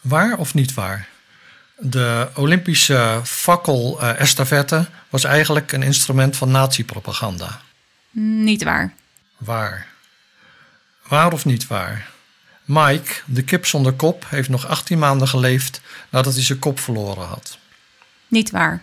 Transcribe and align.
Waar 0.00 0.38
of 0.38 0.54
niet 0.54 0.74
waar? 0.74 1.08
De 1.76 2.28
Olympische 2.34 3.20
fakkel-estafette 3.24 4.88
was 5.08 5.24
eigenlijk 5.24 5.72
een 5.72 5.82
instrument 5.82 6.36
van 6.36 6.50
nazi-propaganda. 6.50 7.60
Niet 8.10 8.62
waar. 8.62 8.94
Waar? 9.36 9.86
Waar 11.08 11.32
of 11.32 11.44
niet 11.44 11.66
waar? 11.66 12.10
Mike, 12.64 13.12
de 13.24 13.42
kip 13.42 13.66
zonder 13.66 13.92
kop, 13.92 14.24
heeft 14.28 14.48
nog 14.48 14.66
18 14.66 14.98
maanden 14.98 15.28
geleefd 15.28 15.80
nadat 16.08 16.34
hij 16.34 16.42
zijn 16.42 16.58
kop 16.58 16.80
verloren 16.80 17.26
had. 17.26 17.58
Niet 18.28 18.50
waar. 18.50 18.82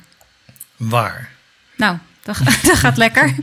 Waar? 0.75 1.29
Nou, 1.75 1.97
dat, 2.23 2.38
dat 2.63 2.77
gaat 2.77 2.97
lekker. 2.97 3.36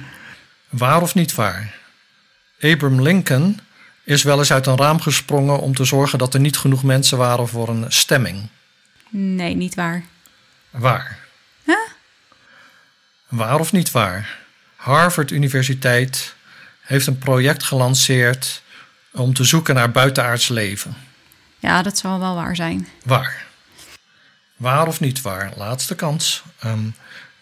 Waar 0.68 1.02
of 1.02 1.14
niet 1.14 1.34
waar? 1.34 1.75
Abraham 2.61 3.02
Lincoln 3.02 3.61
is 4.05 4.23
wel 4.23 4.39
eens 4.39 4.53
uit 4.53 4.66
een 4.66 4.77
raam 4.77 5.00
gesprongen 5.00 5.59
om 5.59 5.75
te 5.75 5.84
zorgen 5.84 6.19
dat 6.19 6.34
er 6.34 6.41
niet 6.41 6.57
genoeg 6.57 6.82
mensen 6.82 7.19
waren 7.19 7.48
voor 7.48 7.69
een 7.69 7.84
stemming. 7.88 8.48
Nee, 9.10 9.55
niet 9.55 9.74
waar. 9.74 10.05
Waar? 10.70 11.19
Huh? 11.65 11.77
Waar 13.29 13.60
of 13.60 13.73
niet 13.73 13.91
waar? 13.91 14.38
Harvard 14.77 15.30
Universiteit 15.30 16.34
heeft 16.80 17.07
een 17.07 17.19
project 17.19 17.62
gelanceerd 17.62 18.62
om 19.12 19.34
te 19.34 19.45
zoeken 19.45 19.74
naar 19.74 19.91
buitenaards 19.91 20.48
leven. 20.48 20.96
Ja, 21.59 21.82
dat 21.82 21.98
zal 21.98 22.19
wel 22.19 22.34
waar 22.34 22.57
zijn. 22.57 22.88
Waar? 23.05 23.46
Waar 24.57 24.87
of 24.87 25.01
niet 25.01 25.21
waar? 25.21 25.52
Laatste 25.57 25.95
kans. 25.95 26.43
Ehm, 26.59 26.88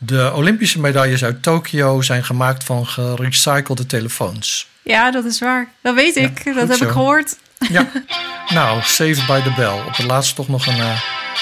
de 0.02 0.32
Olympische 0.34 0.80
medailles 0.80 1.24
uit 1.24 1.42
Tokio 1.42 2.00
zijn 2.02 2.24
gemaakt 2.24 2.64
van 2.64 2.86
gerecyclede 2.86 3.86
telefoons. 3.86 4.68
Ja, 4.82 5.10
dat 5.10 5.24
is 5.24 5.38
waar. 5.40 5.68
Dat 5.82 5.94
weet 5.94 6.14
Ja, 6.14 6.20
ik. 6.22 6.44
dat 6.54 6.68
heb 6.68 6.76
zo. 6.76 6.84
ik 6.84 6.90
gehoord. 6.90 7.36
Ja, 7.68 7.86
nou, 8.48 8.80
saved 8.82 9.26
by 9.26 9.40
the 9.42 9.52
bell. 9.56 9.78
Op 9.86 9.96
het 9.96 10.06
laatst 10.06 10.34
toch 10.34 10.48
nog 10.48 10.66
een 10.66 10.80
eh, 10.80 11.00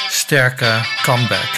sterke 0.08 0.80
comeback. 1.02 1.50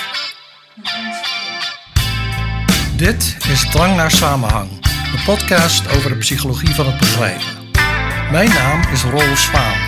Dit 2.97 3.37
is 3.49 3.71
Drang 3.71 3.97
naar 3.97 4.11
Samenhang, 4.11 4.71
de 4.83 5.23
podcast 5.25 5.97
over 5.97 6.11
de 6.11 6.17
psychologie 6.17 6.75
van 6.75 6.87
het 6.87 6.99
begrijpen. 6.99 7.45
Mijn 8.31 8.49
naam 8.49 8.81
is 8.93 9.03
Rolf 9.03 9.39
Zwaan, 9.39 9.79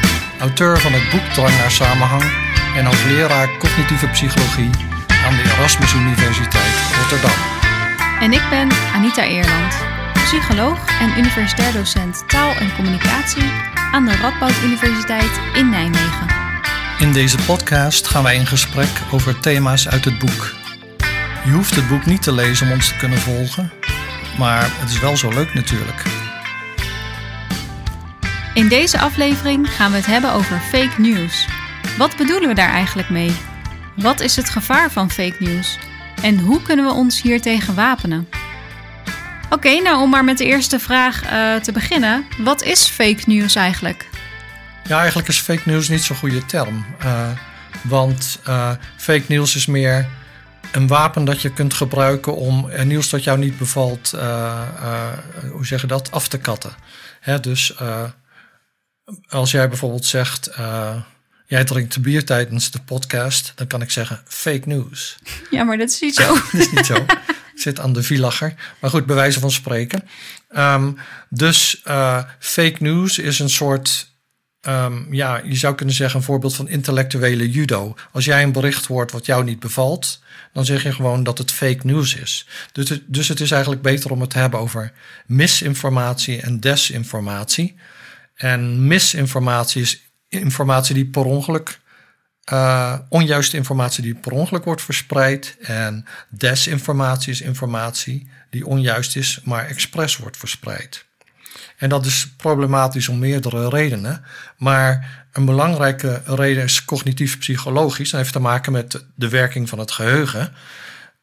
auteur 0.41 0.79
van 0.81 0.93
het 0.93 1.11
boek 1.11 1.25
Drang 1.35 1.57
naar 1.59 1.71
Samenhang 1.71 2.23
en 2.77 2.85
hoogleraar 2.85 3.59
cognitieve 3.59 4.07
psychologie 4.07 4.71
aan 5.33 5.39
de 5.45 5.53
Erasmus 5.57 5.95
Universiteit 5.95 6.75
Rotterdam. 7.01 7.39
En 8.21 8.33
ik 8.33 8.43
ben 8.51 8.69
Anita 8.95 9.25
Eerland, 9.25 9.75
psycholoog 10.15 11.01
en 11.01 11.19
universitair 11.19 11.73
docent 11.73 12.29
taal 12.29 12.55
en 12.55 12.75
communicatie 12.75 13.51
aan 13.93 14.05
de 14.05 14.17
Radboud 14.17 14.63
Universiteit 14.65 15.41
in 15.55 15.69
Nijmegen. 15.69 16.27
In 16.99 17.13
deze 17.13 17.37
podcast 17.47 18.07
gaan 18.07 18.23
wij 18.23 18.37
in 18.37 18.47
gesprek 18.47 18.89
over 19.11 19.41
thema's 19.41 19.89
uit 19.89 20.05
het 20.05 20.19
boek. 20.19 20.55
Je 21.45 21.51
hoeft 21.51 21.75
het 21.75 21.89
boek 21.89 22.07
niet 22.07 22.23
te 22.23 22.33
lezen 22.33 22.67
om 22.67 22.73
ons 22.73 22.89
te 22.89 22.97
kunnen 22.97 23.19
volgen, 23.19 23.73
maar 24.39 24.63
het 24.63 24.91
is 24.91 25.01
wel 25.01 25.17
zo 25.17 25.29
leuk 25.29 25.55
natuurlijk. 25.55 26.03
In 28.55 28.69
deze 28.69 28.99
aflevering 28.99 29.71
gaan 29.71 29.91
we 29.91 29.97
het 29.97 30.07
hebben 30.07 30.33
over 30.33 30.59
fake 30.59 31.01
news. 31.01 31.47
Wat 31.99 32.17
bedoelen 32.17 32.49
we 32.49 32.55
daar 32.55 32.73
eigenlijk 32.73 33.11
mee? 33.11 33.37
Wat 33.97 34.21
is 34.21 34.37
het 34.37 34.51
gevaar 34.51 34.91
van 34.91 35.11
fake 35.11 35.37
news? 35.39 35.79
En 36.23 36.39
hoe 36.39 36.63
kunnen 36.63 36.85
we 36.85 36.93
ons 36.93 37.23
hiertegen 37.23 37.75
wapenen? 37.75 38.29
Oké, 39.51 39.81
nou 39.81 40.03
om 40.03 40.11
maar 40.11 40.25
met 40.25 40.39
de 40.39 40.45
eerste 40.45 40.79
vraag 40.79 41.23
eh, 41.23 41.55
te 41.55 41.73
beginnen. 41.73 42.25
Wat 42.39 42.63
is 42.63 42.85
fake 42.85 43.23
news 43.27 43.55
eigenlijk? 43.55 44.09
Ja, 44.89 44.99
eigenlijk 44.99 45.29
is 45.29 45.39
fake 45.39 45.63
news 45.65 45.89
niet 45.89 46.03
zo'n 46.03 46.17
goede 46.17 46.45
term. 46.45 46.85
eh, 46.99 47.29
want 47.83 48.39
eh, 48.45 48.71
fake 48.97 49.25
news 49.29 49.57
is 49.57 49.67
meer 49.67 50.07
een 50.73 50.87
wapen 50.87 51.25
dat 51.25 51.43
je 51.43 51.53
kunt 51.53 51.75
gebruiken 51.75 52.37
om 52.37 52.71
nieuws 52.85 53.11
dat 53.11 53.25
jou 53.25 53.39
niet 53.39 53.59
bevalt, 53.59 54.11
hoe 55.53 55.67
zeg 55.67 55.81
je 55.81 55.87
dat, 55.87 56.11
af 56.11 56.29
te 56.29 56.39
katten. 56.39 56.73
Hè, 57.21 57.41
dus 57.41 57.75
als 59.29 59.51
jij 59.51 59.69
bijvoorbeeld 59.69 60.05
zegt, 60.05 60.51
jij 61.53 61.65
drinkt 61.65 62.03
bier 62.03 62.25
tijdens 62.25 62.71
de 62.71 62.79
podcast, 62.81 63.53
dan 63.55 63.67
kan 63.67 63.83
ik 63.83 63.91
zeggen 63.91 64.21
fake 64.27 64.63
news. 64.65 65.19
Ja, 65.51 65.65
maar 65.65 65.79
dat 65.79 65.91
is 65.91 66.01
niet 66.01 66.15
zo. 66.15 66.35
Dat 66.53 66.61
is 66.61 66.71
niet 66.71 66.87
zo. 66.87 66.95
Ik 67.55 67.61
zit 67.61 67.81
aan 67.81 67.93
de 67.93 68.03
villacher. 68.03 68.55
Maar 68.81 68.91
goed, 68.91 69.07
bij 69.07 69.17
wijze 69.17 69.41
van 69.41 69.51
spreken. 69.51 70.09
Ehm, 70.49 70.93
dus 71.29 71.81
eh, 71.85 72.23
fake 72.39 72.77
news 72.79 73.19
is 73.19 73.39
een 73.39 73.51
soort, 73.51 74.13
ehm, 74.61 75.15
ja, 75.15 75.41
je 75.45 75.57
zou 75.57 75.75
kunnen 75.75 75.95
zeggen 75.95 76.19
een 76.19 76.25
voorbeeld 76.25 76.55
van 76.55 76.69
intellectuele 76.69 77.51
judo. 77.51 77.95
Als 78.13 78.25
jij 78.25 78.43
een 78.43 78.53
bericht 78.53 78.87
hoort 78.87 79.13
wat 79.13 79.27
jou 79.27 79.45
niet 79.45 79.61
bevalt, 79.61 80.23
dan 80.53 80.65
zeg 80.65 80.83
je 80.83 80.93
gewoon 80.93 81.23
dat 81.23 81.39
het 81.39 81.53
fake 81.53 81.87
news 81.87 82.15
is. 82.15 82.47
Dus 82.73 82.89
het, 82.89 83.03
dus 83.07 83.29
het 83.29 83.41
is 83.41 83.51
eigenlijk 83.51 83.83
beter 83.83 84.11
om 84.11 84.21
het 84.21 84.31
te 84.31 84.39
hebben 84.39 84.61
over 84.61 84.93
misinformatie 85.27 86.41
en 86.41 86.61
desinformatie. 86.61 87.77
En 88.35 88.87
misinformatie 88.87 89.83
is 89.83 90.12
informatie 90.41 90.95
die 90.95 91.07
per 91.07 91.25
ongeluk 91.25 91.81
eh, 92.45 92.99
onjuiste 93.09 93.57
informatie 93.57 94.03
die 94.03 94.15
per 94.15 94.33
ongeluk 94.33 94.65
wordt 94.65 94.83
verspreid. 94.83 95.57
En 95.61 96.05
desinformatie 96.29 97.33
is 97.33 97.41
informatie 97.41 98.29
die 98.51 98.67
onjuist 98.67 99.17
is, 99.17 99.41
maar 99.45 99.67
expres 99.67 100.17
wordt 100.17 100.37
verspreid. 100.37 101.05
En 101.77 101.89
dat 101.89 102.07
is 102.07 102.29
problematisch 102.37 103.09
om 103.09 103.19
meerdere 103.19 103.69
redenen. 103.69 104.25
Maar 104.57 105.25
een 105.33 105.45
belangrijke 105.45 106.23
reden 106.25 106.63
is 106.63 106.85
cognitief-psychologisch. 106.85 108.13
En 108.13 108.19
heeft 108.19 108.33
te 108.33 108.39
maken 108.39 108.73
met 108.73 109.05
de 109.15 109.29
werking 109.29 109.69
van 109.69 109.79
het 109.79 109.91
geheugen. 109.91 110.53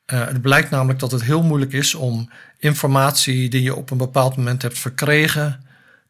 Eh, 0.05 0.25
het 0.25 0.41
blijkt 0.41 0.69
namelijk 0.69 0.99
dat 0.99 1.11
het 1.11 1.23
heel 1.23 1.43
moeilijk 1.43 1.73
is 1.73 1.95
om 1.95 2.29
informatie 2.57 3.49
die 3.49 3.61
je 3.61 3.75
op 3.75 3.91
een 3.91 3.97
bepaald 3.97 4.35
moment 4.35 4.61
hebt 4.61 4.79
verkregen 4.79 5.65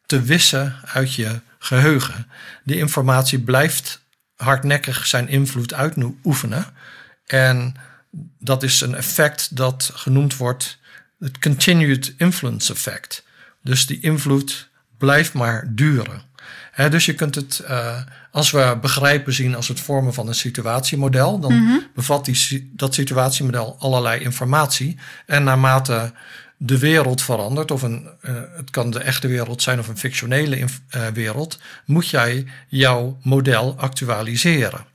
te 0.05 0.21
wissen 0.21 0.75
uit 0.85 1.13
je 1.13 1.39
geheugen. 1.59 2.27
Die 2.63 2.77
informatie 2.77 3.39
blijft 3.39 4.07
hardnekkig 4.35 5.05
zijn 5.05 5.27
invloed 5.27 5.73
uitoefenen. 5.73 6.65
En 7.25 7.75
dat 8.39 8.63
is 8.63 8.81
een 8.81 8.95
effect 8.95 9.55
dat 9.55 9.91
genoemd 9.93 10.37
wordt 10.37 10.79
het 11.19 11.39
continued 11.39 12.13
influence 12.17 12.73
effect. 12.73 13.25
Dus 13.63 13.85
die 13.85 13.99
invloed 13.99 14.69
blijft 14.97 15.33
maar 15.33 15.71
duren. 15.75 16.27
Dus 16.89 17.05
je 17.05 17.13
kunt 17.13 17.35
het, 17.35 17.59
eh, 17.59 18.01
als 18.31 18.51
we 18.51 18.77
begrijpen 18.81 19.33
zien 19.33 19.55
als 19.55 19.67
het 19.67 19.79
vormen 19.79 20.13
van 20.13 20.27
een 20.27 20.35
situatiemodel, 20.35 21.39
dan 21.39 21.83
bevat 21.95 22.25
die, 22.25 22.71
dat 22.75 22.93
situatiemodel 22.93 23.75
allerlei 23.79 24.21
informatie. 24.21 24.97
En 25.25 25.43
naarmate 25.43 26.13
de 26.61 26.77
wereld 26.77 27.21
verandert, 27.21 27.71
of 27.71 27.81
een, 27.81 28.09
eh, 28.21 28.33
het 28.55 28.69
kan 28.69 28.91
de 28.91 28.99
echte 28.99 29.27
wereld 29.27 29.61
zijn 29.61 29.79
of 29.79 29.87
een 29.87 29.97
fictionele 29.97 30.65
eh, 30.89 31.07
wereld, 31.07 31.59
moet 31.85 32.09
jij 32.09 32.45
jouw 32.67 33.19
model 33.23 33.75
actualiseren. 33.77 34.85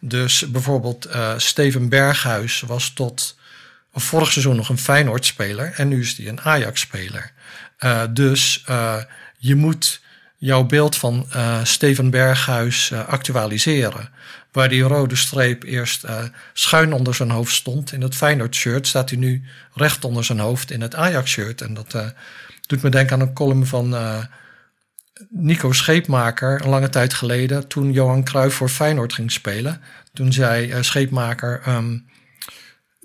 Dus 0.00 0.50
bijvoorbeeld 0.50 1.04
eh, 1.04 1.32
Steven 1.36 1.88
Berghuis 1.88 2.60
was 2.60 2.90
tot 2.90 3.36
vorig 3.92 4.32
seizoen 4.32 4.56
nog 4.56 4.68
een 4.68 4.78
Feyenoord-speler 4.78 5.72
en 5.76 5.88
nu 5.88 6.00
is 6.00 6.16
hij 6.16 6.28
een 6.28 6.40
Ajax-speler. 6.40 7.32
Dus 8.10 8.64
je 9.38 9.54
moet 9.54 10.00
jouw 10.36 10.64
beeld 10.64 10.96
van 10.96 11.26
Steven 11.62 12.10
Berghuis 12.10 12.92
actualiseren. 12.92 14.08
Waar 14.56 14.68
die 14.68 14.82
rode 14.82 15.16
streep 15.16 15.62
eerst 15.62 16.04
eh, 16.04 16.24
schuin 16.52 16.92
onder 16.92 17.14
zijn 17.14 17.30
hoofd 17.30 17.54
stond 17.54 17.92
in 17.92 18.02
het 18.02 18.14
Feyenoord-shirt, 18.14 18.86
staat 18.86 19.10
hij 19.10 19.18
nu 19.18 19.42
recht 19.74 20.04
onder 20.04 20.24
zijn 20.24 20.38
hoofd 20.38 20.70
in 20.70 20.80
het 20.80 20.94
Ajax-shirt. 20.94 21.60
En 21.60 21.74
dat 21.74 21.94
eh, 21.94 22.06
doet 22.66 22.82
me 22.82 22.88
denken 22.88 23.14
aan 23.14 23.20
een 23.20 23.34
column 23.34 23.66
van 23.66 23.94
eh, 23.94 24.18
Nico 25.28 25.72
Scheepmaker, 25.72 26.60
een 26.62 26.68
lange 26.68 26.88
tijd 26.88 27.14
geleden, 27.14 27.68
toen 27.68 27.92
Johan 27.92 28.24
Cruijff 28.24 28.56
voor 28.56 28.68
Feyenoord 28.68 29.12
ging 29.12 29.32
spelen. 29.32 29.80
Toen 30.12 30.32
zei 30.32 30.82
Scheepmaker 30.84 31.60
ehm, 31.64 31.98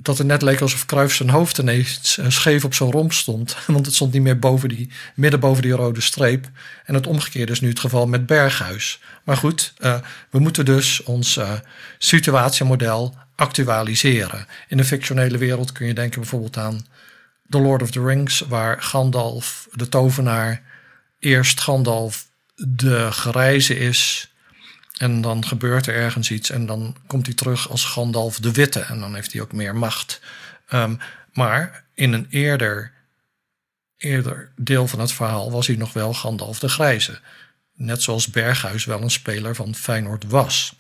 dat 0.04 0.18
het 0.18 0.28
net 0.28 0.42
leek 0.42 0.62
alsof 0.62 0.86
Cruijff 0.86 1.16
zijn 1.16 1.30
hoofd 1.30 1.58
ineens 1.58 2.18
eh, 2.18 2.30
scheef 2.30 2.66
op 2.66 2.74
zijn 2.74 2.92
romp 2.92 3.14
stond. 3.14 3.58
Want 3.68 3.86
het 3.86 3.96
stond 3.96 4.14
niet 4.14 4.22
meer 4.22 4.40
boven 4.40 4.70
die, 4.70 4.90
midden 5.16 5.40
boven 5.40 5.62
die 5.62 5.72
rode 5.72 6.02
streep. 6.02 6.50
En 6.86 6.94
het 6.94 7.08
omgekeerde 7.08 7.52
is 7.52 7.62
nu 7.62 7.70
het 7.70 7.80
geval 7.80 8.08
met 8.08 8.26
Berghuis. 8.26 9.00
Maar 9.24 9.38
goed, 9.38 9.74
eh, 9.78 9.96
we 10.30 10.40
moeten 10.40 10.66
dus 10.66 11.04
ons 11.04 11.38
eh, 11.38 11.52
situatiemodel 11.98 13.16
actualiseren. 13.36 14.48
In 14.68 14.78
de 14.78 14.84
fictionele 14.84 15.38
wereld 15.38 15.72
kun 15.72 15.88
je 15.88 15.94
denken 15.94 16.20
bijvoorbeeld 16.20 16.58
aan 16.58 16.86
The 17.50 17.60
Lord 17.60 17.82
of 17.82 17.92
the 17.92 18.06
Rings, 18.06 18.40
waar 18.40 18.82
Gandalf, 18.82 19.68
de 19.72 19.90
tovenaar, 19.90 20.62
eerst 21.20 21.62
Gandalf 21.62 22.26
de 22.56 23.12
grijze 23.12 23.78
is. 23.78 24.31
En 25.02 25.22
dan 25.22 25.46
gebeurt 25.46 25.88
er 25.88 25.96
ergens 25.96 26.32
iets 26.32 26.50
en 26.50 26.66
dan 26.66 26.96
komt 27.08 27.26
hij 27.26 27.36
terug 27.36 27.70
als 27.70 27.86
Gandalf 27.86 28.40
de 28.40 28.52
Witte. 28.52 28.80
En 28.80 29.00
dan 29.00 29.16
heeft 29.16 29.34
hij 29.34 29.42
ook 29.42 29.52
meer 29.52 29.76
macht. 29.76 30.22
Ehm, 30.68 30.96
maar 31.34 31.84
in 31.94 32.14
een 32.14 32.28
eerder, 32.30 32.92
eerder 33.98 34.52
deel 34.56 34.88
van 34.88 35.00
het 35.00 35.12
verhaal 35.12 35.52
was 35.52 35.68
hij 35.68 35.76
nog 35.76 35.94
wel 35.94 36.14
Gandalf 36.14 36.60
de 36.60 36.70
Grijze. 36.70 37.20
Net 37.74 38.02
zoals 38.02 38.28
Berghuis 38.28 38.86
wel 38.86 39.02
een 39.02 39.12
speler 39.12 39.56
van 39.56 39.76
Feyenoord 39.76 40.24
was. 40.24 40.76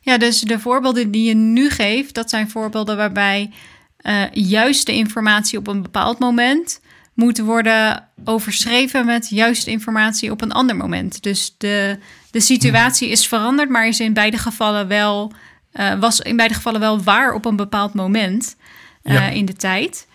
Ja, 0.00 0.18
dus 0.18 0.40
de 0.40 0.58
voorbeelden 0.58 1.10
die 1.10 1.28
je 1.28 1.34
nu 1.34 1.70
geeft, 1.70 2.14
dat 2.14 2.30
zijn 2.30 2.50
voorbeelden 2.50 2.96
waarbij 2.96 3.50
uh, 4.02 4.24
juiste 4.32 4.92
informatie 4.92 5.58
op 5.58 5.66
een 5.66 5.82
bepaald 5.82 6.18
moment 6.18 6.80
moet 7.18 7.38
worden 7.38 8.08
overschreven 8.24 9.06
met 9.06 9.28
juiste 9.28 9.70
informatie 9.70 10.30
op 10.30 10.42
een 10.42 10.52
ander 10.52 10.76
moment. 10.76 11.22
Dus 11.22 11.54
de, 11.58 11.98
de 12.30 12.40
situatie 12.40 13.08
is 13.08 13.28
veranderd, 13.28 13.68
maar 13.68 13.86
is 13.86 14.00
in 14.00 14.12
beide 14.12 14.38
gevallen 14.38 14.88
wel, 14.88 15.32
uh, 15.72 15.98
was 15.98 16.20
in 16.20 16.36
beide 16.36 16.54
gevallen 16.54 16.80
wel 16.80 17.02
waar 17.02 17.32
op 17.32 17.44
een 17.44 17.56
bepaald 17.56 17.94
moment 17.94 18.56
uh, 19.02 19.14
ja. 19.14 19.28
in 19.28 19.44
de 19.44 19.52
tijd. 19.52 20.06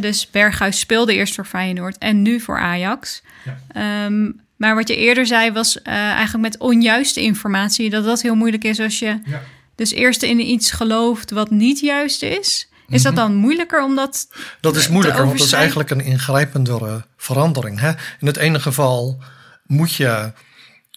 dus 0.00 0.30
Berghuis 0.30 0.78
speelde 0.78 1.14
eerst 1.14 1.34
voor 1.34 1.44
Feyenoord 1.44 1.98
en 1.98 2.22
nu 2.22 2.40
voor 2.40 2.58
Ajax. 2.58 3.22
Ja. 3.44 4.04
Um, 4.04 4.40
maar 4.56 4.74
wat 4.74 4.88
je 4.88 4.96
eerder 4.96 5.26
zei 5.26 5.52
was 5.52 5.82
eigenlijk 5.82 6.42
met 6.42 6.58
onjuiste 6.58 7.20
informatie, 7.20 7.90
dat 7.90 8.04
dat 8.04 8.22
heel 8.22 8.34
moeilijk 8.34 8.64
is 8.64 8.80
als 8.80 8.98
je 8.98 9.20
ja. 9.24 9.42
dus 9.74 9.92
eerst 9.92 10.22
in 10.22 10.50
iets 10.50 10.70
gelooft 10.70 11.30
wat 11.30 11.50
niet 11.50 11.80
juist 11.80 12.22
is. 12.22 12.68
Is 12.88 13.02
dat 13.02 13.16
dan 13.16 13.34
moeilijker 13.34 13.84
om 13.84 13.96
dat 13.96 14.28
Dat 14.60 14.76
is 14.76 14.88
moeilijker, 14.88 15.26
want 15.26 15.38
dat 15.38 15.46
is 15.46 15.52
eigenlijk 15.52 15.90
een 15.90 16.00
ingrijpendere 16.00 17.04
verandering. 17.16 17.80
Hè? 17.80 17.88
In 18.20 18.26
het 18.26 18.36
ene 18.36 18.60
geval 18.60 19.22
moet 19.66 19.94
je 19.94 20.32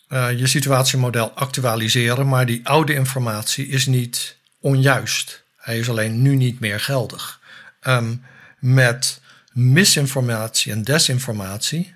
uh, 0.10 0.40
je 0.40 0.48
situatiemodel 0.48 1.32
actualiseren, 1.32 2.28
maar 2.28 2.46
die 2.46 2.68
oude 2.68 2.94
informatie 2.94 3.68
is 3.68 3.86
niet 3.86 4.38
onjuist. 4.60 5.44
Hij 5.58 5.80
is 5.80 5.90
alleen 5.90 6.22
nu 6.22 6.36
niet 6.36 6.60
meer 6.60 6.80
geldig. 6.80 7.40
Um, 7.82 8.24
met 8.60 9.22
misinformatie 9.54 10.72
en 10.72 10.84
desinformatie 10.84 11.96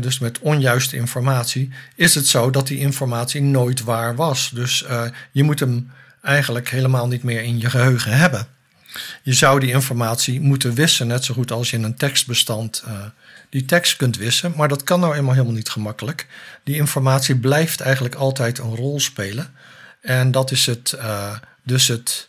dus 0.00 0.18
met 0.18 0.38
onjuiste 0.38 0.96
informatie, 0.96 1.70
is 1.94 2.14
het 2.14 2.26
zo 2.26 2.50
dat 2.50 2.66
die 2.66 2.78
informatie 2.78 3.42
nooit 3.42 3.82
waar 3.82 4.14
was. 4.14 4.50
Dus 4.54 4.82
uh, 4.82 5.02
je 5.32 5.42
moet 5.42 5.60
hem 5.60 5.90
eigenlijk 6.22 6.68
helemaal 6.68 7.08
niet 7.08 7.22
meer 7.22 7.42
in 7.42 7.60
je 7.60 7.70
geheugen 7.70 8.12
hebben. 8.12 8.46
Je 9.22 9.32
zou 9.32 9.60
die 9.60 9.70
informatie 9.70 10.40
moeten 10.40 10.74
wissen, 10.74 11.06
net 11.06 11.24
zo 11.24 11.34
goed 11.34 11.52
als 11.52 11.70
je 11.70 11.76
in 11.76 11.82
een 11.82 11.96
tekstbestand 11.96 12.82
uh, 12.86 13.04
die 13.48 13.64
tekst 13.64 13.96
kunt 13.96 14.16
wissen. 14.16 14.52
Maar 14.56 14.68
dat 14.68 14.84
kan 14.84 15.00
nou 15.00 15.14
eenmaal 15.14 15.32
helemaal 15.32 15.54
niet 15.54 15.68
gemakkelijk. 15.68 16.26
Die 16.64 16.76
informatie 16.76 17.36
blijft 17.36 17.80
eigenlijk 17.80 18.14
altijd 18.14 18.58
een 18.58 18.76
rol 18.76 19.00
spelen. 19.00 19.54
En 20.00 20.30
dat 20.30 20.50
is 20.50 20.66
het, 20.66 20.94
uh, 20.96 21.36
dus 21.62 21.88
het 21.88 22.28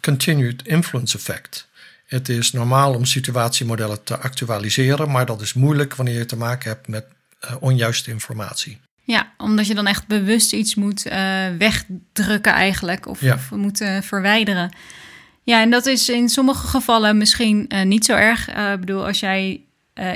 continued 0.00 0.66
influence 0.66 1.16
effect. 1.16 1.68
Het 2.06 2.28
is 2.28 2.52
normaal 2.52 2.94
om 2.94 3.04
situatiemodellen 3.04 4.04
te 4.04 4.18
actualiseren, 4.18 5.10
maar 5.10 5.26
dat 5.26 5.40
is 5.40 5.52
moeilijk 5.52 5.94
wanneer 5.94 6.18
je 6.18 6.26
te 6.26 6.36
maken 6.36 6.70
hebt 6.70 6.88
met 6.88 7.04
onjuiste 7.60 8.10
informatie. 8.10 8.80
Ja, 9.04 9.32
omdat 9.36 9.66
je 9.66 9.74
dan 9.74 9.86
echt 9.86 10.06
bewust 10.06 10.52
iets 10.52 10.74
moet 10.74 11.06
uh, 11.06 11.12
wegdrukken 11.58 12.52
eigenlijk 12.52 13.06
of, 13.06 13.20
ja. 13.20 13.34
of 13.34 13.50
moet 13.50 13.80
uh, 13.80 14.00
verwijderen. 14.00 14.72
Ja, 15.44 15.60
en 15.60 15.70
dat 15.70 15.86
is 15.86 16.08
in 16.08 16.28
sommige 16.28 16.66
gevallen 16.66 17.16
misschien 17.16 17.70
niet 17.84 18.04
zo 18.04 18.14
erg. 18.14 18.48
Ik 18.48 18.80
bedoel, 18.80 19.06
als 19.06 19.20
jij 19.20 19.60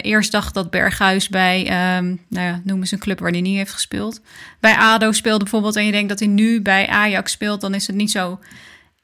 eerst 0.01 0.33
dacht 0.33 0.55
dat 0.55 0.71
Berghuis 0.71 1.29
bij, 1.29 1.61
um, 1.61 2.21
nou 2.29 2.47
ja, 2.47 2.61
noem 2.65 2.81
eens 2.81 2.91
een 2.91 2.99
club 2.99 3.19
waar 3.19 3.31
hij 3.31 3.41
niet 3.41 3.57
heeft 3.57 3.73
gespeeld. 3.73 4.21
Bij 4.61 4.77
ADO 4.77 5.13
speelde 5.13 5.43
bijvoorbeeld 5.43 5.77
en 5.77 5.85
je 5.85 5.93
denkt 5.93 6.09
dat 6.09 6.19
hij 6.19 6.29
nu 6.29 6.61
bij 6.61 6.87
Ajax 6.87 7.33
speelt, 7.33 7.61
dan 7.61 7.75
is 7.75 7.87
het 7.87 7.97
niet 7.97 8.11
zo 8.11 8.39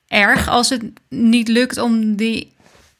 erg 0.08 0.48
als 0.48 0.68
het 0.68 0.82
niet 1.08 1.48
lukt 1.48 1.78
om 1.78 2.16
die 2.16 2.52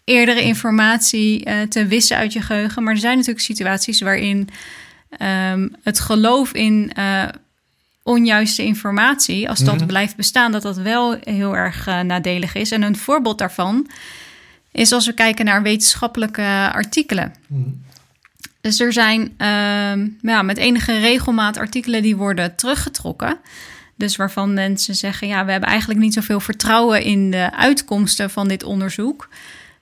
eerdere 0.05 0.43
informatie 0.43 1.69
te 1.69 1.87
wissen 1.87 2.17
uit 2.17 2.33
je 2.33 2.41
geheugen. 2.41 2.83
Maar 2.83 2.93
er 2.95 3.01
zijn 3.01 3.17
natuurlijk 3.17 3.45
situaties 3.45 4.01
waarin 4.01 4.49
um, 5.53 5.75
het 5.83 6.01
geloof 6.01 6.53
in 6.53 6.93
onjuiste 8.03 8.65
informatie, 8.65 9.49
als 9.49 9.59
dat 9.59 9.73
mm 9.73 9.79
-hmm. 9.79 9.87
blijft 9.87 10.17
bestaan, 10.17 10.53
dat 10.53 10.63
dat 10.63 10.77
wel 10.77 11.17
heel 11.21 11.57
erg 11.57 11.89
uh, 11.89 12.01
nadelig 12.01 12.55
is. 12.55 12.71
En 12.71 12.83
een 12.83 12.97
voorbeeld 12.97 13.39
daarvan 13.39 13.87
is 14.73 14.93
als 14.93 15.07
we 15.07 15.13
kijken 15.13 15.45
naar 15.45 15.63
wetenschappelijke 15.63 16.71
artikelen. 16.73 17.35
Mm 17.47 17.63
-hmm. 17.63 17.83
Dus 18.63 18.81
er 18.81 18.93
zijn 18.93 19.21
um, 19.21 20.19
ja, 20.21 20.43
met 20.43 20.57
enige 20.57 20.99
regelmaat 20.99 21.57
artikelen 21.57 22.03
die 22.03 22.17
worden 22.17 22.57
teruggetrokken. 22.57 23.39
Dus 23.95 24.17
waarvan 24.17 24.55
mensen 24.55 24.95
zeggen: 24.95 25.29
ja, 25.29 25.45
we 25.45 25.51
hebben 25.51 25.69
eigenlijk 25.69 26.01
niet 26.01 26.15
zoveel 26.15 26.41
vertrouwen 26.41 27.03
in 27.03 27.31
de 27.31 27.53
uitkomsten 27.57 28.31
van 28.31 28.49
dit 28.49 28.63
onderzoek. 28.63 29.29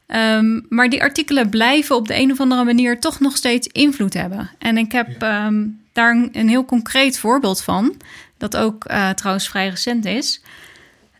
Um, 0.06 0.67
maar 0.69 0.88
die 0.88 1.02
artikelen 1.02 1.49
blijven 1.49 1.96
op 1.96 2.08
de 2.08 2.17
een 2.17 2.31
of 2.31 2.40
andere 2.40 2.64
manier 2.64 3.00
toch 3.00 3.20
nog 3.20 3.37
steeds 3.37 3.67
invloed 3.67 4.14
hebben. 4.14 4.50
En 4.58 4.76
ik 4.76 4.93
heb 4.93 5.22
um, 5.22 5.80
daar 5.93 6.29
een, 6.33 6.49
heel 6.49 6.65
concreet 6.65 7.19
voorbeeld 7.19 7.63
van, 7.63 7.97
dat 8.39 8.57
ook 8.57 8.91
uh, 8.91 9.11
trouwens 9.11 9.49
vrij 9.49 9.69
recent 9.69 10.05
is. 10.05 10.43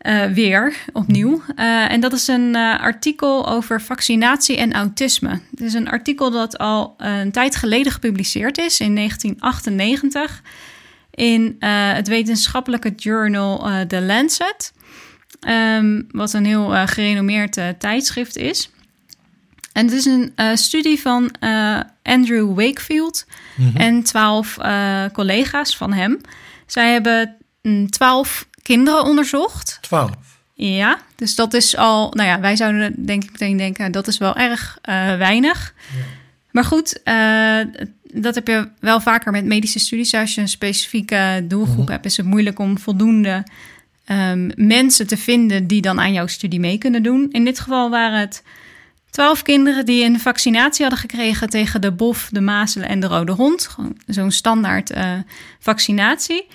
Uh, 0.07 0.25
weer 0.25 0.85
opnieuw. 0.93 1.43
Uh, 1.57 1.93
en 1.93 2.01
dat 2.01 2.13
is 2.13 2.27
een 2.27 2.57
artikel 2.57 3.49
over 3.49 3.83
vaccinatie 3.83 4.57
en 4.57 4.73
autisme. 4.73 5.41
Het 5.51 5.61
is 5.61 5.75
een 5.75 5.89
artikel 5.89 6.31
dat 6.31 6.59
al 6.59 6.95
een 6.99 7.33
tijd 7.33 7.57
geleden 7.57 7.93
gepubliceerd 7.93 8.59
is, 8.59 8.81
in 8.81 8.95
1998, 8.95 10.43
in 11.11 11.57
het 11.59 12.09
wetenschappelijke 12.09 12.93
journal 12.97 13.87
The 13.87 14.01
Lancet. 14.01 14.73
Um, 15.49 16.07
wat 16.11 16.33
een 16.33 16.45
heel 16.45 16.87
gerenommeerd 16.87 17.59
tijdschrift 17.79 18.37
is. 18.37 18.71
En 19.73 19.85
het 19.87 19.95
is 19.95 20.05
een 20.05 20.33
studie 20.59 21.01
van 21.01 21.31
Andrew 22.11 22.55
Wakefield 22.55 23.27
mm-hmm. 23.55 23.77
en 23.77 24.03
twaalf 24.03 24.57
uh, 24.61 25.05
collega's 25.13 25.77
van 25.77 25.93
hem. 25.93 26.21
Zij 26.67 26.93
hebben 26.93 27.37
twaalf 27.91 28.49
kinderen 28.63 29.05
onderzocht. 29.05 29.79
Twaalf? 29.81 30.39
Ja, 30.55 30.99
dus 31.17 31.35
dat 31.35 31.55
is 31.55 31.77
al... 31.77 32.11
Nou 32.11 32.29
ja, 32.29 32.41
wij 32.41 32.57
zouden 32.57 33.07
denk 33.07 33.25
ik 33.25 33.31
meteen 33.33 33.57
denken... 33.57 33.93
dat 33.93 34.07
is 34.07 34.19
wel 34.19 34.37
erg 34.37 34.79
weinig. 35.19 35.75
Ja. 35.97 36.05
Maar 36.51 36.65
goed, 36.65 37.01
dat 38.13 38.35
heb 38.35 38.47
je 38.47 38.69
wel 38.81 39.01
vaker 39.01 39.33
met 39.33 39.45
medische 39.45 39.79
studies. 39.79 40.15
Als 40.15 40.35
je 40.35 40.41
een 40.41 40.49
specifieke 40.49 41.45
doelgroep 41.49 41.77
mm-hmm. 41.77 41.93
hebt... 41.93 42.05
is 42.05 42.17
het 42.17 42.27
moeilijk 42.27 42.59
om 42.59 42.79
voldoende 42.79 43.45
um, 44.07 44.51
mensen 44.57 45.07
te 45.07 45.17
vinden... 45.17 45.67
die 45.67 45.83
dan 45.83 46.01
aan 46.01 46.13
jouw 46.13 46.27
studie 46.27 46.61
mee 46.61 46.79
kunnen 46.79 47.03
doen. 47.03 47.29
In 47.31 47.45
dit 47.45 47.61
geval 47.61 47.91
waren 47.91 48.21
het 48.21 48.43
Twaalf 49.11 49.43
kinderen 49.43 49.87
die 49.87 50.05
een 50.05 50.21
vaccinatie 50.21 50.83
hadden 50.83 51.01
gekregen 51.01 51.49
tegen 51.49 51.81
de 51.81 51.93
bof, 51.93 52.29
de 52.33 52.41
mazelen 52.41 52.89
en 52.89 53.01
de 53.01 53.07
rode 53.07 53.33
hond. 53.33 53.77
Zo'n 54.07 54.31
standaard 54.31 54.91
uh, 54.91 55.13
vaccinatie. 55.59 56.47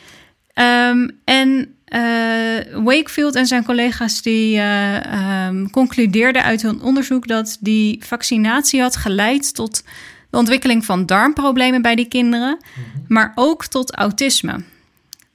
Um, 0.89 1.19
en 1.23 1.75
uh, 1.87 2.83
Wakefield 2.83 3.35
en 3.35 3.45
zijn 3.45 3.65
collega's 3.65 4.21
die 4.21 4.57
uh, 4.57 5.45
um, 5.47 5.69
concludeerden 5.69 6.43
uit 6.43 6.61
hun 6.61 6.81
onderzoek 6.81 7.27
dat 7.27 7.57
die 7.59 8.03
vaccinatie 8.05 8.81
had 8.81 8.95
geleid 8.95 9.55
tot 9.55 9.83
de 10.29 10.37
ontwikkeling 10.37 10.85
van 10.85 11.05
darmproblemen 11.05 11.81
bij 11.81 11.95
die 11.95 12.07
kinderen, 12.07 12.57
mm-hmm. 12.59 13.05
maar 13.07 13.31
ook 13.35 13.65
tot 13.65 13.95
autisme. 13.95 14.63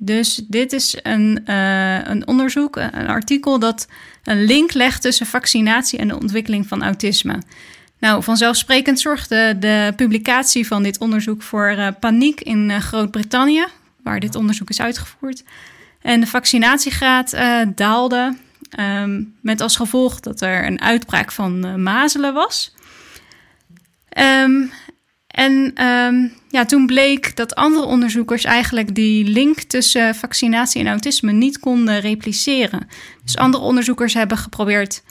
Dus 0.03 0.43
dit 0.49 0.73
is 0.73 0.97
een, 1.03 1.43
uh, 1.47 2.05
een 2.05 2.27
onderzoek, 2.27 2.77
een 2.77 3.07
artikel 3.07 3.59
dat 3.59 3.89
een 4.25 4.45
link 4.45 4.73
legt 4.73 5.03
tussen 5.03 5.27
vaccinatie 5.27 5.99
en 5.99 6.09
de 6.09 6.19
ontwikkeling 6.21 6.67
van 6.67 6.83
autisme. 6.83 7.43
Nou, 7.99 8.23
vanzelfsprekend 8.23 9.01
zorgde 9.01 9.59
de 9.59 9.93
publicatie 9.97 10.67
van 10.67 10.83
dit 10.83 10.99
onderzoek 10.99 11.43
voor 11.43 11.71
uh, 11.71 11.89
paniek 12.01 12.41
in 12.41 12.71
uh, 12.71 12.77
Groot-Brittannië, 12.77 13.67
waar 14.03 14.21
dit 14.21 14.35
onderzoek 14.35 14.71
is 14.71 14.81
uitgevoerd. 14.81 15.45
En 16.03 16.21
de 16.21 16.27
vaccinatiegraad 16.27 17.37
daalde, 17.75 18.37
um, 18.79 19.35
met 19.41 19.61
als 19.61 19.77
gevolg 19.77 20.21
dat 20.21 20.41
er 20.41 20.67
een 20.67 20.81
uitbraak 20.81 21.33
van 21.33 21.83
mazelen 21.83 22.35
was. 22.35 22.75
Um, 24.19 24.71
en 25.31 25.85
um, 25.87 26.33
ja, 26.49 26.65
toen 26.65 26.87
bleek 26.87 27.37
dat 27.37 27.55
andere 27.55 27.87
onderzoekers 27.87 28.45
eigenlijk 28.45 28.95
die 28.95 29.25
link 29.25 29.61
tussen 29.61 30.15
vaccinatie 30.15 30.81
en 30.81 30.89
autisme 30.89 31.33
niet 31.33 31.59
konden 31.59 32.01
repliceren. 32.01 32.89
Dus 33.25 33.37
andere 33.37 33.65
onderzoekers 33.65 34.15
hebben 34.15 34.39
geprobeerd 34.39 35.03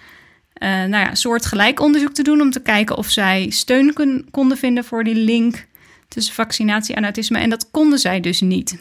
uh, 0.63 0.69
nou 0.69 1.05
ja, 1.05 1.15
soortgelijk 1.15 1.79
onderzoek 1.79 2.13
te 2.13 2.23
doen 2.23 2.41
om 2.41 2.51
te 2.51 2.61
kijken 2.61 2.97
of 2.97 3.09
zij 3.09 3.49
steun 3.49 3.93
konden 4.31 4.57
vinden 4.57 4.83
voor 4.83 5.03
die 5.03 5.15
link 5.15 5.65
tussen 6.07 6.33
vaccinatie 6.33 6.95
en 6.95 7.03
autisme. 7.03 7.39
En 7.39 7.49
dat 7.49 7.71
konden 7.71 7.99
zij 7.99 8.19
dus 8.19 8.41
niet. 8.41 8.77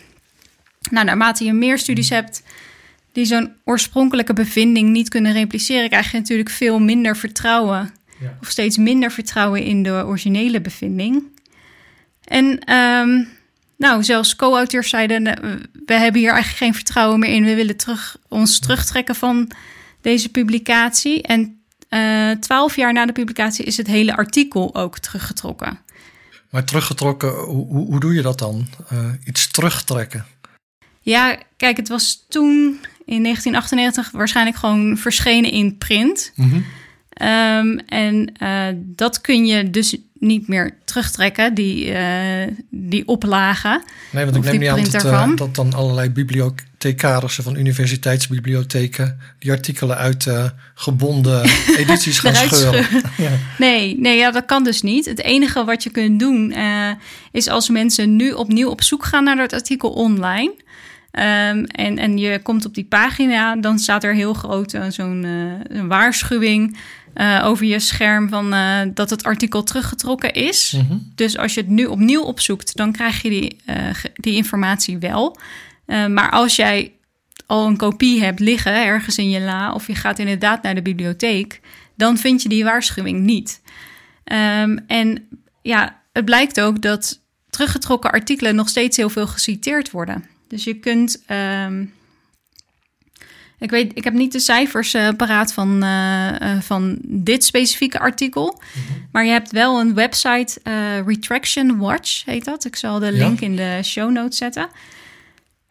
Nou, 0.90 1.06
naarmate 1.06 1.44
je 1.44 1.52
meer 1.52 1.78
studies 1.78 2.08
hebt 2.08 2.42
die 3.12 3.24
zo'n 3.24 3.52
oorspronkelijke 3.64 4.32
bevinding 4.32 4.88
niet 4.88 5.08
kunnen 5.08 5.32
repliceren, 5.32 5.88
krijg 5.88 6.10
je 6.10 6.18
natuurlijk 6.18 6.50
veel 6.50 6.78
minder 6.78 7.16
vertrouwen 7.16 7.92
ja. 8.20 8.38
Of 8.40 8.48
steeds 8.48 8.76
minder 8.76 9.10
vertrouwen 9.10 9.62
in 9.62 9.82
de 9.82 9.90
originele 9.90 10.60
bevinding. 10.60 11.22
En 12.24 12.74
um, 12.74 13.28
nou, 13.76 14.04
zelfs 14.04 14.36
co-auteurs 14.36 14.88
zeiden: 14.88 15.22
we 15.86 15.92
hebben 15.92 16.20
hier 16.20 16.32
eigenlijk 16.32 16.62
geen 16.62 16.74
vertrouwen 16.74 17.18
meer 17.18 17.30
in. 17.30 17.44
We 17.44 17.54
willen 17.54 17.76
terug, 17.76 18.16
ons 18.28 18.58
terugtrekken 18.58 19.14
van 19.14 19.50
deze 20.00 20.28
publicatie. 20.28 21.22
En 21.22 21.60
uh, 21.90 22.30
twaalf 22.30 22.76
jaar 22.76 22.92
na 22.92 23.06
de 23.06 23.12
publicatie 23.12 23.64
is 23.64 23.76
het 23.76 23.86
hele 23.86 24.16
artikel 24.16 24.74
ook 24.74 24.98
teruggetrokken. 24.98 25.78
Maar 26.50 26.64
teruggetrokken, 26.64 27.30
hoe, 27.30 27.66
hoe 27.66 28.00
doe 28.00 28.14
je 28.14 28.22
dat 28.22 28.38
dan? 28.38 28.66
Uh, 28.92 28.98
iets 29.24 29.50
terugtrekken? 29.50 30.26
Ja, 31.00 31.38
kijk, 31.56 31.76
het 31.76 31.88
was 31.88 32.24
toen 32.28 32.80
in 33.04 33.22
1998 33.22 34.10
waarschijnlijk 34.10 34.56
gewoon 34.56 34.96
verschenen 34.96 35.50
in 35.50 35.78
print. 35.78 36.32
Mhm. 36.34 36.60
Ehm, 37.18 37.78
en 37.86 38.32
eh, 38.38 38.66
dat 38.74 39.20
kun 39.20 39.46
je 39.46 39.70
dus 39.70 39.96
niet 40.18 40.48
meer 40.48 40.74
terugtrekken, 40.84 41.54
die, 41.54 41.92
eh, 41.92 42.52
die 42.70 43.08
oplagen. 43.08 43.82
Nee, 44.10 44.24
want 44.24 44.36
ik 44.36 44.42
neem 44.42 44.58
niet 44.58 44.68
aan 44.68 45.02
dat, 45.02 45.04
eh, 45.04 45.36
dat 45.36 45.54
dan 45.54 45.74
allerlei 45.74 46.10
bibliothecarissen 46.10 47.44
van 47.44 47.56
universiteitsbibliotheken 47.56 49.18
die 49.38 49.50
artikelen 49.50 49.96
uit 49.96 50.26
gebonden 50.74 51.50
edities 51.82 52.18
gaan 52.18 52.34
scheuren. 52.34 52.86
Ja. 53.16 53.30
Nee, 53.58 53.98
nee 54.00 54.16
ja, 54.16 54.30
dat 54.30 54.44
kan 54.44 54.64
dus 54.64 54.82
niet. 54.82 55.04
Het 55.04 55.22
enige 55.22 55.64
wat 55.64 55.82
je 55.82 55.90
kunt 55.90 56.20
doen 56.20 56.54
is 57.32 57.48
als 57.48 57.68
mensen 57.68 58.16
nu 58.16 58.32
opnieuw 58.32 58.68
op 58.68 58.82
zoek 58.82 59.04
gaan 59.04 59.24
naar 59.24 59.36
dat 59.36 59.52
artikel 59.52 59.90
online. 59.90 60.54
ehm, 61.10 61.64
en, 61.64 61.98
en 61.98 62.18
je 62.18 62.40
komt 62.42 62.66
op 62.66 62.74
die 62.74 62.84
pagina, 62.84 63.56
dan 63.56 63.78
staat 63.78 64.04
er 64.04 64.14
heel 64.14 64.34
groot 64.34 64.72
eh, 64.72 64.84
zo'n 64.88 65.26
waarschuwing 65.88 66.76
eh, 67.18 67.40
over 67.44 67.66
je 67.66 67.78
scherm 67.78 68.28
van 68.28 68.52
eh, 68.52 68.80
dat 68.94 69.10
het 69.10 69.24
artikel 69.24 69.62
teruggetrokken 69.62 70.32
is. 70.32 70.72
Mhm. 70.72 70.98
Dus 71.14 71.38
als 71.38 71.54
je 71.54 71.60
het 71.60 71.70
nu 71.70 71.84
opnieuw 71.84 72.22
opzoekt, 72.22 72.76
dan 72.76 72.92
krijg 72.92 73.22
je 73.22 73.30
die, 73.30 73.56
eh, 73.64 73.76
die 74.14 74.34
informatie 74.34 74.98
wel. 74.98 75.38
Maar 75.86 76.30
als 76.30 76.56
jij 76.56 76.92
al 77.46 77.66
een 77.66 77.76
kopie 77.76 78.22
hebt 78.22 78.40
liggen 78.40 78.84
ergens 78.84 79.18
in 79.18 79.30
je 79.30 79.40
la, 79.40 79.72
of 79.72 79.86
je 79.86 79.94
gaat 79.94 80.18
inderdaad 80.18 80.62
naar 80.62 80.74
de 80.74 80.82
bibliotheek, 80.82 81.60
dan 81.96 82.18
vind 82.18 82.42
je 82.42 82.48
die 82.48 82.64
waarschuwing 82.64 83.20
niet. 83.20 83.62
Ehm, 84.24 84.78
en 84.86 85.28
ja, 85.62 86.02
het 86.12 86.24
blijkt 86.24 86.60
ook 86.60 86.82
dat 86.82 87.20
teruggetrokken 87.50 88.10
artikelen 88.10 88.54
nog 88.54 88.68
steeds 88.68 88.96
heel 88.96 89.10
veel 89.10 89.26
geciteerd 89.26 89.90
worden. 89.90 90.24
Dus 90.48 90.64
je 90.64 90.74
kunt. 90.74 91.22
ehm, 91.26 91.84
ik 93.58 93.70
weet, 93.70 93.90
ik 93.94 94.04
heb 94.04 94.12
niet 94.12 94.32
de 94.32 94.38
cijfers 94.40 94.94
eh, 94.94 95.08
paraat 95.16 95.52
van, 95.52 95.82
eh, 95.82 96.40
eh, 96.40 96.60
van 96.60 96.98
dit 97.02 97.44
specifieke 97.44 97.98
artikel. 97.98 98.60
Maar 99.12 99.24
je 99.24 99.30
hebt 99.30 99.50
wel 99.50 99.80
een 99.80 99.94
website, 99.94 100.60
Retraction 101.06 101.78
Watch 101.78 102.24
heet 102.24 102.44
dat. 102.44 102.64
Ik 102.64 102.76
zal 102.76 102.98
de 102.98 103.06
Ja. 103.06 103.12
link 103.12 103.40
in 103.40 103.56
de 103.56 103.80
show 103.82 104.10
notes 104.10 104.36
zetten. 104.38 104.68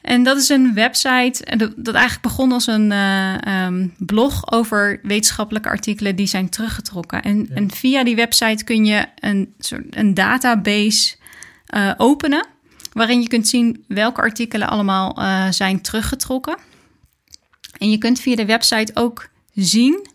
En 0.02 0.24
dat 0.24 0.38
is 0.38 0.50
een 0.50 0.74
website 0.74 1.58
dat, 1.58 1.96
eigenlijk 1.96 2.22
begon 2.22 2.52
als 2.52 2.68
een 2.68 2.92
eh, 2.92 3.46
ehm, 3.48 3.88
blog 3.98 4.52
over 4.52 5.00
wetenschappelijke 5.04 5.70
artikelen 5.70 6.16
die 6.16 6.28
zijn 6.28 6.50
teruggetrokken. 6.50 7.22
En, 7.22 7.50
en 7.54 7.72
via 7.72 8.04
die 8.04 8.16
website 8.16 8.64
kun 8.64 8.86
je 8.86 9.06
een, 9.20 9.54
soort, 9.60 9.84
een 9.90 10.14
database 10.14 11.16
openen, 11.98 12.46
waarin 12.94 13.22
je 13.22 13.28
kunt 13.28 13.48
zien 13.48 13.84
welke 13.88 14.22
artikelen 14.22 14.68
allemaal 14.68 15.18
zijn 15.54 15.82
teruggetrokken. 15.82 16.58
En 17.78 17.90
je 17.90 17.98
kunt 17.98 18.20
via 18.20 18.36
de 18.36 18.46
website 18.46 18.92
ook 18.96 19.30
zien 19.54 20.08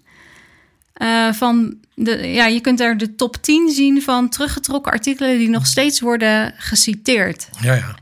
eh, 0.92 1.32
van 1.32 1.76
de, 1.94 2.28
ja, 2.28 2.46
je 2.46 2.60
kunt 2.60 2.80
er 2.80 2.98
de 2.98 3.14
top 3.14 3.36
10 3.36 3.70
zien 3.70 4.02
van 4.02 4.28
teruggetrokken 4.28 4.92
artikelen 4.92 5.38
die 5.38 5.48
nog 5.48 5.66
steeds 5.66 6.00
worden 6.00 6.54
geciteerd. 6.56 7.48
ja, 7.60 7.74
ja. 7.74 7.94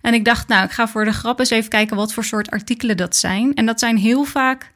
En 0.00 0.14
ik 0.14 0.24
dacht, 0.24 0.48
nou, 0.48 0.64
ik 0.64 0.70
ga 0.70 0.88
voor 0.88 1.04
de 1.04 1.12
grap 1.12 1.38
eens 1.38 1.50
even 1.50 1.70
kijken 1.70 1.96
wat 1.96 2.12
voor 2.12 2.24
soort 2.24 2.50
artikelen 2.50 2.96
dat 2.96 3.16
zijn. 3.16 3.54
En 3.54 3.66
dat 3.66 3.78
zijn 3.78 3.96
heel 3.96 4.24
vaak 4.24 4.70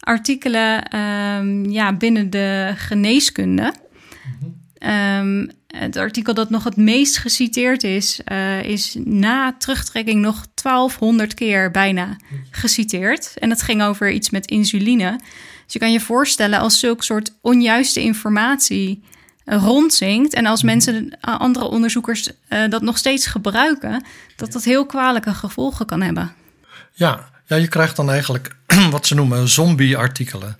artikelen 0.00 0.82
ehm, 0.82 1.70
ja, 1.70 1.92
binnen 1.92 2.30
de 2.30 2.72
geneeskunde. 2.76 3.72
Ehm, 4.80 5.46
het 5.66 5.96
artikel 5.96 6.34
dat 6.34 6.50
nog 6.50 6.64
het 6.64 6.76
meest 6.76 7.18
geciteerd 7.18 7.82
is, 7.82 8.20
eh, 8.24 8.62
is 8.62 8.96
na 9.04 9.54
terugtrekking 9.58 10.20
nog 10.20 10.46
1200 10.54 11.34
keer 11.34 11.70
bijna 11.70 12.16
geciteerd. 12.50 13.34
En 13.38 13.48
dat 13.48 13.62
ging 13.62 13.82
over 13.82 14.10
iets 14.10 14.30
met 14.30 14.46
insuline. 14.46 15.20
Dus 15.64 15.72
je 15.72 15.78
kan 15.78 15.92
je 15.92 16.00
voorstellen 16.00 16.58
als 16.58 16.78
zulk 16.78 17.02
soort 17.02 17.38
onjuiste 17.40 18.00
informatie 18.00 19.02
rondzinkt. 19.44 20.34
En 20.34 20.46
als 20.46 20.62
mensen, 20.62 21.20
eh, 21.20 21.40
andere 21.40 21.64
onderzoekers, 21.64 22.28
eh, 22.48 22.68
dat 22.68 22.82
nog 22.82 22.98
steeds 22.98 23.26
gebruiken, 23.26 24.04
dat 24.36 24.52
dat 24.52 24.64
heel 24.64 24.86
kwalijke 24.86 25.34
gevolgen 25.34 25.86
kan 25.86 26.00
hebben. 26.00 26.34
Ja, 26.92 27.30
ja, 27.46 27.56
je 27.56 27.68
krijgt 27.68 27.96
dan 27.96 28.10
eigenlijk 28.10 28.56
wat 28.90 29.06
ze 29.06 29.14
noemen 29.14 29.48
zombie-artikelen. 29.48 30.58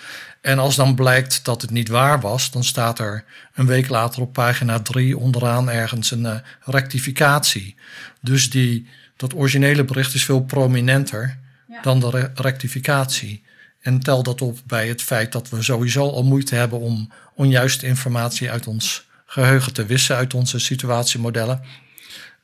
En 0.40 0.58
als 0.58 0.76
dan 0.76 0.94
blijkt 0.94 1.44
dat 1.44 1.62
het 1.62 1.70
niet 1.70 1.88
waar 1.88 2.20
was, 2.20 2.50
dan 2.50 2.64
staat 2.64 2.98
er 2.98 3.24
een 3.54 3.66
week 3.66 3.88
later 3.88 4.22
op 4.22 4.32
pagina 4.32 4.80
3 4.80 5.18
onderaan 5.18 5.70
ergens 5.70 6.10
een 6.10 6.26
eh, 6.26 6.36
rectificatie. 6.60 7.76
Dus 8.20 8.50
die, 8.50 8.88
dat 9.16 9.34
originele 9.34 9.84
bericht 9.84 10.14
is 10.14 10.24
veel 10.24 10.44
prominenter 10.44 11.38
dan 11.82 12.00
de 12.00 12.10
re- 12.10 12.30
rectificatie. 12.34 13.42
En 13.80 14.00
tel 14.00 14.22
dat 14.22 14.40
op 14.40 14.58
bij 14.66 14.88
het 14.88 15.02
feit 15.02 15.32
dat 15.32 15.48
we 15.48 15.62
sowieso 15.62 16.10
al 16.10 16.24
moeite 16.24 16.54
hebben 16.54 16.78
om 16.80 17.12
onjuiste 17.34 17.86
informatie 17.86 18.50
uit 18.50 18.66
ons 18.66 19.10
geheugen 19.32 19.72
te 19.72 19.86
wissen, 19.86 20.16
uit 20.16 20.34
onze 20.34 20.58
situatiemodellen. 20.58 21.60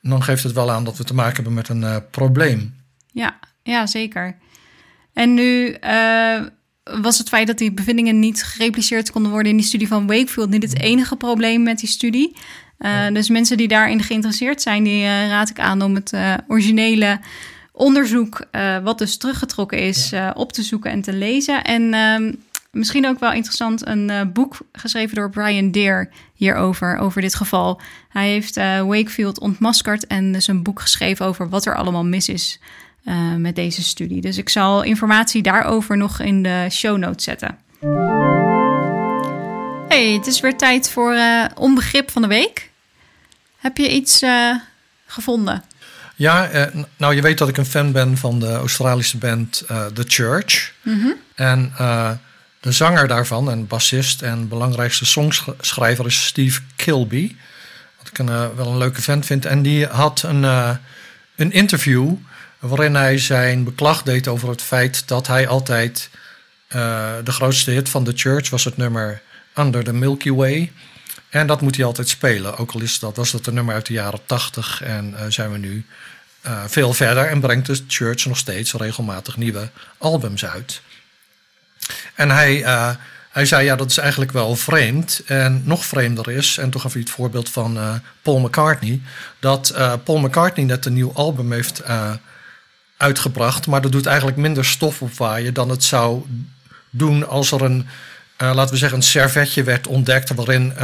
En 0.03 0.11
dan 0.11 0.23
geeft 0.23 0.43
het 0.43 0.53
wel 0.53 0.71
aan 0.71 0.85
dat 0.85 0.97
we 0.97 1.05
te 1.05 1.15
maken 1.15 1.35
hebben 1.35 1.55
met 1.55 1.69
een 1.69 1.85
eh, 1.85 1.97
probleem. 2.11 2.75
Ja, 3.13 3.39
ja, 3.63 3.87
zeker. 3.87 4.37
En 5.13 5.35
nu 5.35 5.71
eh, 5.73 6.41
was 6.83 7.19
het 7.19 7.29
feit 7.29 7.47
dat 7.47 7.59
die 7.59 7.73
bevindingen 7.73 8.19
niet 8.19 8.45
gerepliceerd 8.45 9.11
konden 9.11 9.31
worden 9.31 9.51
in 9.51 9.57
die 9.57 9.67
studie 9.67 9.89
van 9.89 10.07
Wakefield 10.07 10.51
niet 10.51 10.63
het 10.63 10.81
enige 10.81 11.17
probleem 11.17 11.63
met 11.63 11.79
die 11.79 11.89
studie. 11.89 12.37
Eh, 12.79 13.07
Dus 13.13 13.29
mensen 13.29 13.57
die 13.57 13.69
daarin 13.69 14.03
geïnteresseerd 14.03 14.63
zijn, 14.63 14.85
die 14.85 15.05
raad 15.05 15.51
ik 15.51 15.61
aan 15.61 15.83
om 15.83 15.95
het 15.95 16.13
originele 16.49 17.21
onderzoek, 17.73 18.47
wat 18.83 18.99
dus 18.99 19.17
teruggetrokken 19.17 19.79
is, 19.79 20.13
op 20.35 20.53
te 20.53 20.63
zoeken 20.63 20.91
en 20.91 21.03
te 21.03 21.13
lezen. 21.13 21.65
En 21.65 21.95
ehm, 21.95 22.33
misschien 22.71 23.07
ook 23.07 23.19
wel 23.19 23.33
interessant, 23.33 23.87
een 23.87 24.11
eh, 24.11 24.21
boek 24.33 24.57
geschreven 24.73 25.17
door 25.17 25.31
Brian 25.31 25.71
Deer 25.71 26.11
hierover, 26.35 26.99
over 26.99 27.21
dit 27.21 27.35
geval. 27.35 27.81
Hij 28.09 28.29
heeft 28.29 28.57
eh, 28.57 28.81
Wakefield 28.81 29.41
ontmaskerd 29.41 30.07
en 30.07 30.33
dus 30.33 30.47
een 30.47 30.63
boek 30.63 30.81
geschreven 30.81 31.27
over 31.27 31.49
wat 31.49 31.67
er 31.67 31.77
allemaal 31.77 32.05
mis 32.05 32.29
is 32.29 32.61
eh, 33.05 33.35
met 33.35 33.57
deze 33.57 33.83
studie. 33.83 34.21
Dus 34.21 34.39
ik 34.39 34.49
zal 34.49 34.83
informatie 34.83 35.43
daarover 35.43 35.97
nog 35.97 36.21
in 36.21 36.43
de 36.43 36.67
show 36.71 36.99
notes 36.99 37.25
zetten. 37.25 37.59
Hey, 39.89 40.13
het 40.13 40.27
is 40.27 40.41
weer 40.41 40.57
tijd 40.57 40.91
voor 40.91 41.17
onbegrip 41.55 42.11
van 42.11 42.23
de 42.23 42.29
week. 42.29 42.71
Heb 43.57 43.77
je 43.77 43.91
iets 43.91 44.23
gevonden? 45.07 45.63
Ja, 46.19 46.49
eh, 46.49 46.75
nou 46.97 47.15
je 47.15 47.23
weet 47.23 47.39
dat 47.39 47.49
ik 47.49 47.57
een 47.57 47.67
fan 47.67 47.93
ben 47.93 48.17
van 48.17 48.41
de 48.41 48.55
Australische 48.55 49.19
band 49.19 49.65
The 49.67 50.05
Church. 50.07 50.73
En 51.35 51.73
eh, 51.79 52.11
de 52.69 52.75
zanger 52.75 53.09
daarvan, 53.09 53.51
en 53.51 53.67
bassist 53.67 54.23
en 54.23 54.49
belangrijkste 54.49 55.07
songschrijver 55.07 56.07
is 56.07 56.27
Steve 56.27 56.61
Kilby. 56.77 57.37
Wat 57.99 58.09
ik 58.09 58.19
een, 58.19 58.29
eh, 58.29 58.47
wel 58.57 58.67
een 58.67 58.79
leuke 58.79 59.03
vent 59.03 59.27
vind. 59.27 59.47
En 59.47 59.63
die 59.63 59.87
had 59.87 60.23
een, 60.23 60.45
eh, 60.45 60.71
een 61.37 61.53
interview 61.53 62.15
waarin 62.59 62.95
hij 62.95 63.19
zijn 63.19 63.65
beklag 63.65 64.03
deed 64.03 64.29
over 64.29 64.49
het 64.49 64.63
feit 64.63 65.09
dat 65.09 65.27
hij 65.27 65.49
altijd... 65.49 66.11
eh, 66.69 67.13
de 67.25 67.33
grootste 67.33 67.71
hit 67.71 67.89
van 67.89 68.05
The 68.05 68.13
Church 68.15 68.51
was 68.51 68.65
het 68.65 68.77
nummer 68.77 69.23
Under 69.59 69.85
the 69.85 69.93
Milky 69.93 70.31
Way. 70.31 70.73
En 71.29 71.47
dat 71.47 71.61
moet 71.61 71.77
hij 71.77 71.85
altijd 71.85 72.09
spelen. 72.09 72.57
Ook 72.57 72.73
al 72.73 72.83
is 72.83 72.99
dat, 72.99 73.17
was 73.17 73.31
dat 73.31 73.47
een 73.47 73.55
nummer 73.55 73.75
uit 73.75 73.87
de 73.87 73.93
jaren 73.93 74.21
80 74.27 74.83
en 74.83 75.15
zijn 75.29 75.53
we 75.53 75.59
nu 75.59 75.87
veel 76.67 76.93
verder 76.93 77.27
en 77.27 77.41
brengt 77.41 77.67
de 77.67 77.81
Church 77.87 78.27
nog 78.27 78.37
steeds 78.37 78.73
regelmatig 78.73 79.37
nieuwe 79.37 79.71
albums 79.99 80.45
uit. 80.45 80.81
En 82.15 82.31
hij, 82.31 82.59
uh, 82.61 82.91
hij 83.31 83.47
zei, 83.47 83.65
ja, 83.65 83.77
dat 83.77 83.91
is 83.91 83.99
eigenlijk 83.99 84.33
wel 84.33 84.57
vreemd. 84.57 85.23
En 85.27 85.63
nog 85.65 85.85
vreemder 85.85 86.31
is, 86.31 86.59
en 86.59 86.71
toch 86.71 86.83
gaf 86.83 86.93
hij 86.93 87.01
het 87.01 87.11
voorbeeld 87.11 87.51
van 87.51 87.77
uh, 87.77 87.95
Paul 88.23 88.39
McCartney, 88.39 89.01
dat 89.41 89.75
Paul 90.05 90.19
McCartney 90.19 90.67
net 90.67 90.87
een 90.87 90.93
nieuw 90.93 91.13
album 91.15 91.53
heeft 91.53 91.83
uitgebracht, 92.97 93.67
maar 93.67 93.81
dat 93.81 93.93
doet 93.93 94.07
eigenlijk 94.07 94.37
minder 94.37 94.65
stof 94.65 95.03
opwaaien 95.03 95.55
dan 95.55 95.69
het 95.69 95.85
zou 95.85 96.23
doen 96.91 97.29
als 97.29 97.53
er 97.53 97.63
een, 97.63 97.87
laten 98.37 98.73
we 98.73 98.77
zeggen, 98.77 98.99
een 98.99 99.05
servetje 99.05 99.63
werd 99.63 99.87
ontdekt 99.87 100.35
waarin 100.35 100.77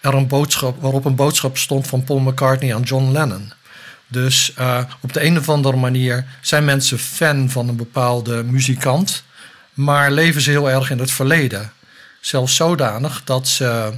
er 0.00 0.14
een 0.14 0.26
boodschap, 0.26 0.80
waarop 0.80 1.04
een 1.04 1.14
boodschap 1.14 1.58
stond 1.58 1.86
van 1.86 2.04
Paul 2.04 2.18
McCartney 2.18 2.74
aan 2.74 2.82
John 2.82 3.12
Lennon. 3.12 3.52
Dus 4.06 4.54
op 5.00 5.12
de 5.12 5.24
een 5.24 5.38
of 5.38 5.48
andere 5.48 5.76
manier 5.76 6.24
zijn 6.40 6.64
mensen 6.64 6.98
fan 6.98 7.50
van 7.50 7.68
een 7.68 7.76
bepaalde 7.76 8.44
muzikant, 8.44 9.22
maar 9.72 10.10
leven 10.10 10.40
ze 10.40 10.50
heel 10.50 10.70
erg 10.70 10.90
in 10.90 10.98
het 10.98 11.10
verleden. 11.10 11.72
Zelfs 12.20 12.56
zodanig 12.56 13.24
dat 13.24 13.48
ze 13.48 13.92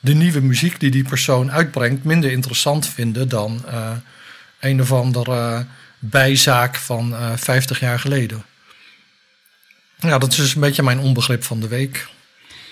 de 0.00 0.14
nieuwe 0.14 0.40
muziek 0.40 0.80
die 0.80 0.90
die 0.90 1.04
persoon 1.04 1.52
uitbrengt 1.52 2.04
minder 2.04 2.30
interessant 2.30 2.88
vinden 2.88 3.28
dan 3.28 3.64
uh, 3.66 3.90
een 4.60 4.80
of 4.80 4.92
andere 4.92 5.66
bijzaak 5.98 6.76
van 6.76 7.12
uh, 7.12 7.32
50 7.36 7.80
jaar 7.80 8.00
geleden. 8.00 8.44
Ja, 9.98 10.18
dat 10.18 10.30
is 10.30 10.36
dus 10.36 10.54
een 10.54 10.60
beetje 10.60 10.82
mijn 10.82 10.98
onbegrip 10.98 11.44
van 11.44 11.60
de 11.60 11.68
week. 11.68 12.08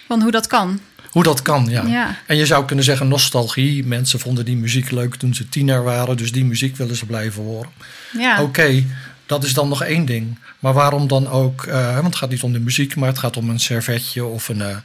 Van 0.06 0.23
hoe 0.23 0.30
dat 0.30 0.46
kan. 0.46 0.80
Hoe 1.11 1.23
dat 1.23 1.42
kan, 1.42 1.66
ja. 1.68 1.82
Ja. 1.87 2.18
En 2.26 2.37
je 2.37 2.46
zou 2.46 2.64
kunnen 2.64 2.84
zeggen 2.84 3.08
nostalgie. 3.08 3.87
Mensen 3.87 4.20
vonden 4.20 4.44
die 4.44 4.56
muziek 4.56 4.90
leuk 4.90 5.14
toen 5.14 5.34
ze 5.34 5.49
tiener 5.49 5.82
waren, 5.82 6.16
dus 6.16 6.32
die 6.32 6.44
muziek 6.44 6.76
willen 6.76 6.96
ze 6.96 7.06
blijven 7.06 7.42
horen. 7.42 7.70
Ja. 8.18 8.42
Oké, 8.42 8.84
dat 9.26 9.45
is 9.45 9.54
dan 9.54 9.69
nog 9.69 9.83
één 9.83 10.04
ding. 10.04 10.38
Maar 10.59 10.73
waarom 10.73 11.09
dan 11.09 11.28
ook, 11.28 11.64
uh, 11.64 11.95
want 11.95 12.07
het 12.07 12.16
gaat 12.16 12.31
niet 12.31 12.43
om 12.43 12.52
de 12.52 12.61
muziek, 12.61 12.97
maar 12.97 13.09
het 13.09 13.19
gaat 13.19 13.37
om 13.37 13.49
een 13.50 13.61
servetje 13.61 14.25
of 14.25 14.49
een, 14.49 14.59
uh, 14.59 14.76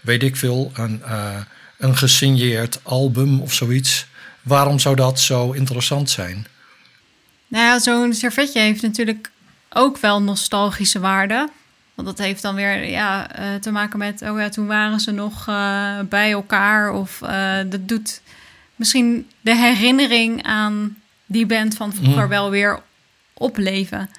weet 0.00 0.22
ik 0.22 0.36
veel, 0.36 0.70
een, 0.74 1.02
uh, 1.04 1.36
een 1.78 1.96
gesigneerd 1.96 2.80
album 2.82 3.40
of 3.40 3.52
zoiets. 3.52 4.06
Waarom 4.42 4.78
zou 4.78 4.96
dat 4.96 5.20
zo 5.20 5.50
interessant 5.50 6.10
zijn? 6.10 6.46
Nou 7.48 7.64
ja, 7.64 7.78
zo'n 7.78 8.14
servetje 8.14 8.60
heeft 8.60 8.82
natuurlijk 8.82 9.30
ook 9.70 9.98
wel 9.98 10.22
nostalgische 10.22 11.00
waarde. 11.00 11.48
Want 11.94 12.08
dat 12.08 12.18
heeft 12.18 12.42
dan 12.42 12.54
weer 12.54 12.84
ja, 12.84 13.28
te 13.60 13.70
maken 13.70 13.98
met, 13.98 14.22
oh 14.22 14.38
ja, 14.38 14.48
toen 14.48 14.66
waren 14.66 15.00
ze 15.00 15.10
nog 15.10 15.44
bij 16.08 16.32
elkaar. 16.32 16.92
Of 16.92 17.18
dat 17.68 17.88
doet 17.88 18.20
misschien 18.76 19.30
de 19.40 19.56
herinnering 19.56 20.42
aan 20.42 20.96
die 21.26 21.46
band 21.46 21.74
van 21.76 21.94
vroeger 21.94 22.22
mm. 22.22 22.28
wel 22.28 22.50
weer 22.50 22.80
opleven. 23.38 24.10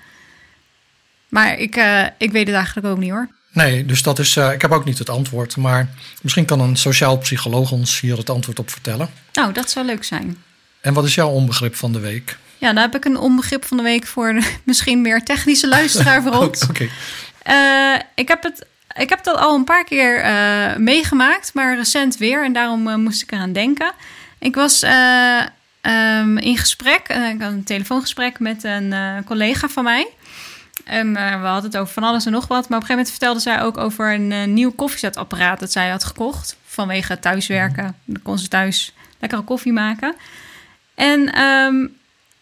Maar 1.29 1.57
ik, 1.57 1.75
ik 2.17 2.31
weet 2.31 2.47
het 2.47 2.55
eigenlijk 2.55 2.88
ook 2.88 2.97
niet 2.97 3.12
hoor. 3.12 3.27
Nee, 3.51 3.86
dus 3.86 4.03
dat 4.03 4.19
is, 4.19 4.38
ik 4.38 4.62
heb 4.62 4.71
ook 4.71 4.86
niet 4.86 4.97
het 4.97 5.09
antwoord. 5.09 5.57
Maar 5.57 5.89
misschien 6.21 6.45
kan 6.45 6.59
een 6.59 6.75
sociaal 6.75 7.17
psycholoog 7.17 7.71
ons 7.71 8.00
hier 8.00 8.17
het 8.17 8.29
antwoord 8.29 8.59
op 8.59 8.69
vertellen. 8.69 9.09
Nou, 9.33 9.53
dat 9.53 9.69
zou 9.69 9.86
leuk 9.86 10.03
zijn. 10.03 10.38
En 10.81 10.93
wat 10.93 11.05
is 11.05 11.15
jouw 11.15 11.29
onbegrip 11.29 11.75
van 11.75 11.91
de 11.91 12.00
week? 12.00 12.38
Ja, 12.57 12.74
dan 12.74 12.81
heb 12.81 12.95
ik 12.95 13.05
een 13.05 13.17
onbegrip 13.17 13.65
van 13.65 13.77
de 13.77 13.83
week 13.83 14.05
voor 14.05 14.33
de 14.33 14.55
misschien 14.63 15.01
meer 15.01 15.24
technische 15.24 15.67
luisteraar 15.67 16.21
voor 16.21 16.33
ons. 16.47 16.63
Oké. 16.63 16.89
Okay. 17.45 17.95
Uh, 17.95 18.01
ik, 18.15 18.27
heb 18.27 18.43
het, 18.43 18.65
ik 18.95 19.09
heb 19.09 19.24
dat 19.24 19.38
al 19.38 19.55
een 19.55 19.63
paar 19.63 19.83
keer 19.83 20.25
meegemaakt, 20.79 21.53
maar 21.53 21.75
recent 21.75 22.17
weer. 22.17 22.43
En 22.43 22.53
daarom 22.53 23.01
moest 23.01 23.21
ik 23.21 23.31
eraan 23.31 23.53
denken. 23.53 23.91
Ik 24.39 24.55
was 24.55 24.83
um, 25.87 26.37
in 26.37 26.57
gesprek, 26.57 27.07
ik 27.07 27.41
had 27.41 27.51
een 27.51 27.63
telefoongesprek 27.63 28.39
met 28.39 28.63
een 28.63 28.93
collega 29.25 29.67
van 29.67 29.83
mij. 29.83 30.07
En 30.83 31.13
we 31.13 31.47
hadden 31.47 31.71
het 31.71 31.77
over 31.77 31.93
van 31.93 32.03
alles 32.03 32.25
en 32.25 32.31
nog 32.31 32.47
wat. 32.47 32.69
Maar 32.69 32.77
op 32.77 32.89
een 32.89 32.95
gegeven 32.95 32.95
moment 32.95 33.09
vertelde 33.09 33.39
zij 33.39 33.61
ook 33.61 33.77
over 33.77 34.13
een 34.13 34.53
nieuw 34.53 34.71
koffiezetapparaat 34.71 35.59
dat 35.59 35.71
zij 35.71 35.89
had 35.89 36.03
gekocht. 36.03 36.57
Vanwege 36.65 37.19
thuiswerken. 37.19 37.95
Dan 38.05 38.21
kon 38.21 38.39
ze 38.39 38.47
thuis 38.47 38.93
lekkere 39.19 39.41
koffie 39.41 39.73
maken. 39.73 40.15
En 40.95 41.41
um, 41.41 41.97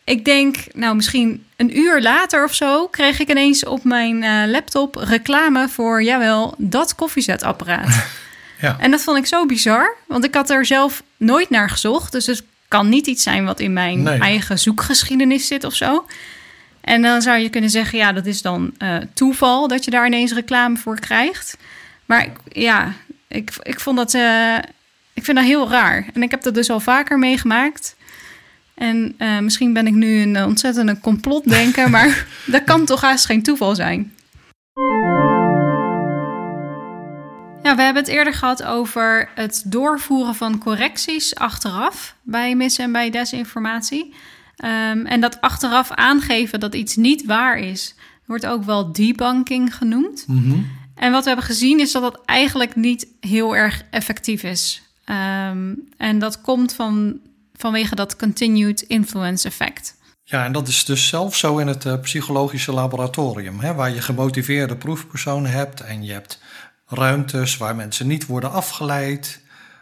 ik 0.05 0.25
denk, 0.25 0.57
nou 0.73 0.95
misschien 0.95 1.45
een 1.55 1.77
uur 1.77 2.01
later 2.01 2.43
of 2.43 2.53
zo, 2.53 2.87
kreeg 2.87 3.19
ik 3.19 3.29
ineens 3.29 3.65
op 3.65 3.83
mijn 3.83 4.23
uh, 4.23 4.43
laptop 4.45 4.95
reclame 4.95 5.69
voor, 5.69 6.03
jawel, 6.03 6.53
dat 6.57 6.95
koffiezetapparaat. 6.95 8.05
ja. 8.61 8.75
En 8.79 8.91
dat 8.91 9.01
vond 9.01 9.17
ik 9.17 9.25
zo 9.25 9.45
bizar, 9.45 9.95
want 10.07 10.23
ik 10.23 10.33
had 10.33 10.49
er 10.49 10.65
zelf 10.65 11.03
nooit 11.17 11.49
naar 11.49 11.69
gezocht. 11.69 12.11
Dus 12.11 12.25
het 12.25 12.43
kan 12.67 12.89
niet 12.89 13.07
iets 13.07 13.23
zijn 13.23 13.45
wat 13.45 13.59
in 13.59 13.73
mijn 13.73 14.03
nee. 14.03 14.19
eigen 14.19 14.59
zoekgeschiedenis 14.59 15.47
zit 15.47 15.63
of 15.63 15.75
zo. 15.75 16.05
En 16.81 17.01
dan 17.01 17.21
zou 17.21 17.37
je 17.37 17.49
kunnen 17.49 17.69
zeggen, 17.69 17.97
ja, 17.97 18.11
dat 18.11 18.25
is 18.25 18.41
dan 18.41 18.73
uh, 18.79 18.97
toeval 19.13 19.67
dat 19.67 19.85
je 19.85 19.91
daar 19.91 20.05
ineens 20.05 20.33
reclame 20.33 20.77
voor 20.77 20.99
krijgt. 20.99 21.57
Maar 22.05 22.27
ja, 22.51 22.93
ik, 23.27 23.51
ik 23.61 23.79
vond 23.79 23.97
dat, 23.97 24.13
uh, 24.13 24.57
ik 25.13 25.23
vind 25.23 25.37
dat 25.37 25.45
heel 25.45 25.69
raar. 25.69 26.05
En 26.13 26.23
ik 26.23 26.31
heb 26.31 26.41
dat 26.41 26.53
dus 26.53 26.69
al 26.69 26.79
vaker 26.79 27.19
meegemaakt. 27.19 27.95
En 28.73 29.15
uh, 29.17 29.39
misschien 29.39 29.73
ben 29.73 29.87
ik 29.87 29.93
nu 29.93 30.21
een 30.21 30.43
ontzettende 30.43 30.99
complotdenker, 30.99 31.89
maar 31.95 32.25
dat 32.45 32.63
kan 32.63 32.85
toch 32.85 33.01
haast 33.01 33.25
geen 33.25 33.43
toeval 33.43 33.75
zijn. 33.75 34.13
We 37.73 37.81
hebben 37.81 38.03
het 38.03 38.11
eerder 38.11 38.33
gehad 38.33 38.63
over 38.63 39.29
het 39.35 39.63
doorvoeren 39.65 40.35
van 40.35 40.59
correcties 40.59 41.35
achteraf 41.35 42.15
bij 42.21 42.55
mis- 42.55 42.77
en 42.77 42.91
bij 42.91 43.09
desinformatie. 43.09 44.13
Um, 44.63 45.05
en 45.05 45.21
dat 45.21 45.41
achteraf 45.41 45.91
aangeven 45.91 46.59
dat 46.59 46.75
iets 46.75 46.95
niet 46.95 47.25
waar 47.25 47.57
is, 47.57 47.95
wordt 48.25 48.45
ook 48.45 48.63
wel 48.63 48.91
debunking 48.91 49.75
genoemd. 49.75 50.23
Mm 50.27 50.37
-hmm. 50.37 50.67
En 50.95 51.11
wat 51.11 51.21
we 51.21 51.27
hebben 51.27 51.45
gezien 51.45 51.79
is 51.79 51.91
dat 51.91 52.01
dat 52.01 52.21
eigenlijk 52.25 52.75
niet 52.75 53.07
heel 53.19 53.55
erg 53.55 53.81
effectief 53.89 54.43
is. 54.43 54.81
Um, 55.05 55.87
en 55.97 56.19
dat 56.19 56.41
komt 56.41 56.73
van 56.73 57.19
vanwege 57.55 57.95
dat 57.95 58.15
continued 58.15 58.81
influence 58.81 59.47
effect. 59.47 59.95
Ja, 60.23 60.45
en 60.45 60.51
dat 60.51 60.67
is 60.67 60.85
dus 60.85 61.07
zelfs 61.07 61.39
zo 61.39 61.57
in 61.57 61.67
het 61.67 61.85
uh, 61.85 61.99
psychologische 62.01 62.71
laboratorium, 62.71 63.59
hè, 63.59 63.73
waar 63.73 63.93
je 63.93 64.01
gemotiveerde 64.01 64.75
proefpersonen 64.75 65.51
hebt 65.51 65.81
en 65.81 66.03
je 66.03 66.11
hebt 66.11 66.39
ruimtes 66.95 67.57
waar 67.57 67.75
mensen 67.75 68.07
niet 68.07 68.25
worden 68.25 68.51
afgeleid. 68.51 69.41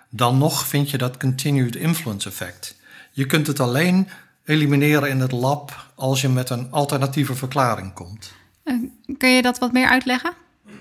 Dan 0.09 0.37
nog 0.37 0.67
vind 0.67 0.89
je 0.89 0.97
dat 0.97 1.17
continued 1.17 1.75
influence 1.75 2.29
effect. 2.29 2.75
Je 3.11 3.25
kunt 3.25 3.47
het 3.47 3.59
alleen 3.59 4.09
elimineren 4.45 5.09
in 5.09 5.19
het 5.19 5.31
lab 5.31 5.87
als 5.95 6.21
je 6.21 6.29
met 6.29 6.49
een 6.49 6.67
alternatieve 6.71 7.35
verklaring 7.35 7.93
komt. 7.93 8.33
Uh, 8.63 8.89
kun 9.17 9.29
je 9.29 9.41
dat 9.41 9.59
wat 9.59 9.71
meer 9.71 9.87
uitleggen? 9.87 10.33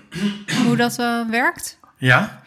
Hoe 0.65 0.75
dat 0.75 0.99
uh, 0.99 1.29
werkt? 1.29 1.79
Ja. 1.97 2.41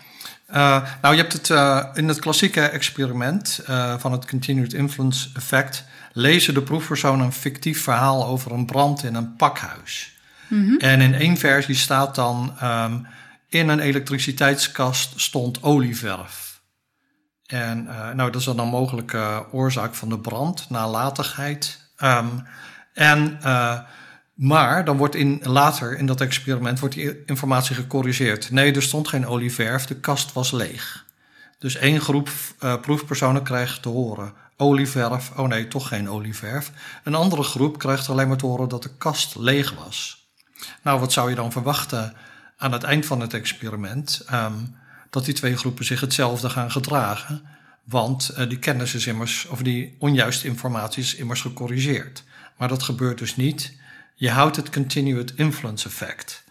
Uh, 0.51 0.83
nou, 1.03 1.15
je 1.15 1.21
hebt 1.21 1.33
het 1.33 1.49
uh, 1.49 1.85
in 1.95 2.09
het 2.09 2.19
klassieke 2.19 2.61
experiment 2.61 3.61
van 3.99 4.13
het 4.13 4.27
continued 4.27 4.73
influence 4.73 5.29
effect. 5.35 5.85
Lezen 6.13 6.55
de 6.55 6.63
proefpersonen 6.63 7.27
een 7.27 7.33
fictief 7.33 7.83
verhaal 7.83 8.27
over 8.27 8.53
een 8.53 8.67
brand 8.67 9.05
in 9.05 9.15
een 9.15 9.37
pakhuis. 9.37 10.17
Mm 10.49 10.69
-hmm. 10.69 10.79
En 10.79 11.01
in 11.01 11.15
één 11.15 11.37
versie 11.37 11.75
staat 11.75 12.15
dan: 12.15 12.53
um, 12.63 13.07
in 13.49 13.69
een 13.69 13.81
elektriciteitskast 13.81 15.21
stond 15.21 15.63
olieverf. 15.63 16.61
En 17.47 17.85
nou, 17.85 18.31
dat 18.31 18.37
is 18.37 18.45
dan 18.45 18.59
een 18.59 18.69
mogelijke 18.69 19.47
oorzaak 19.53 19.95
van 19.95 20.09
de 20.09 20.19
brand, 20.19 20.71
nalatigheid. 20.71 21.91
Um, 22.03 22.47
en 22.93 23.39
maar 24.35 24.85
dan 24.85 24.97
wordt 24.97 25.15
in, 25.15 25.41
later 25.43 25.99
in 25.99 26.07
dat 26.07 26.21
experiment 26.21 26.81
wordt 26.81 26.95
die 26.95 27.25
informatie 27.25 27.75
gecorrigeerd. 27.75 28.51
Nee, 28.51 28.73
er 28.73 28.83
stond 28.83 29.09
geen 29.09 29.27
olieverf, 29.27 29.87
de 29.87 30.01
kast 30.01 30.33
was 30.33 30.51
leeg. 30.51 31.05
Dus 31.59 31.77
één 31.77 32.01
groep 32.01 32.31
proefpersonen 32.81 33.43
krijgt 33.43 33.83
te 33.83 33.89
horen 33.89 34.33
olieverf. 34.57 35.31
Oh 35.37 35.49
nee, 35.49 35.69
toch 35.69 35.89
geen 35.89 36.11
olieverf. 36.11 36.73
Een 37.05 37.15
andere 37.15 37.43
groep 37.43 37.79
krijgt 37.79 38.09
alleen 38.09 38.29
maar 38.29 38.37
te 38.37 38.47
horen 38.47 38.69
dat 38.69 38.83
de 38.83 38.97
kast 38.99 39.37
leeg 39.37 39.75
was. 39.85 40.27
Nou, 40.83 41.01
wat 41.01 41.13
zou 41.13 41.31
je 41.31 41.37
dan 41.37 41.53
verwachten 41.53 42.15
aan 42.57 42.73
het 42.73 42.83
eind 42.83 43.07
van 43.07 43.21
het 43.21 43.35
experiment? 43.35 44.25
Um, 44.33 44.77
dat 45.11 45.25
die 45.25 45.35
twee 45.35 45.57
groepen 45.57 45.85
zich 45.85 46.01
hetzelfde 46.01 46.51
gaan 46.51 46.71
gedragen. 46.71 47.47
Want 47.85 48.31
uh, 48.39 48.49
die 48.49 48.59
kennis 48.59 48.95
is 48.95 49.07
immers, 49.07 49.47
of 49.47 49.63
die 49.63 49.97
onjuiste 49.99 50.47
informatie 50.47 51.03
is 51.03 51.15
immers 51.15 51.41
gecorrigeerd. 51.41 52.25
Maar 52.57 52.69
dat 52.69 52.83
gebeurt 52.83 53.19
dus 53.19 53.37
niet 53.37 53.75
je 54.19 54.31
houdt 54.31 54.57
het 54.57 54.71
continued 54.71 55.35
influence 55.35 55.87
effect. 55.87 56.45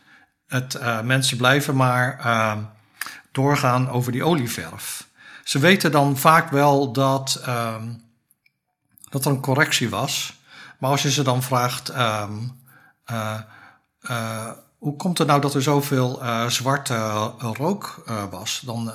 Het, 0.47 0.75
uh, 0.75 1.01
mensen 1.01 1.37
blijven 1.37 1.75
maar 1.75 2.19
uh, 2.25 2.57
doorgaan 3.31 3.89
over 3.89 4.11
die 4.11 4.23
olieverf. 4.23 5.07
Ze 5.43 5.59
weten 5.59 5.91
dan 5.91 6.17
vaak 6.17 6.49
wel 6.49 6.91
dat, 6.91 7.41
uh, 7.47 7.75
dat 9.09 9.25
er 9.25 9.31
een 9.31 9.41
correctie 9.41 9.89
was. 9.89 10.39
Maar 10.79 10.89
als 10.89 11.01
je 11.01 11.11
ze 11.11 11.23
dan 11.23 11.43
vraagt, 11.43 11.97
um, 11.97 12.61
hoe 14.85 14.95
komt 14.95 15.17
het 15.17 15.27
nou 15.27 15.41
dat 15.41 15.53
er 15.53 15.61
zoveel 15.61 16.21
zwarte 16.47 16.95
rook 17.39 18.03
was? 18.29 18.61
Dan 18.65 18.91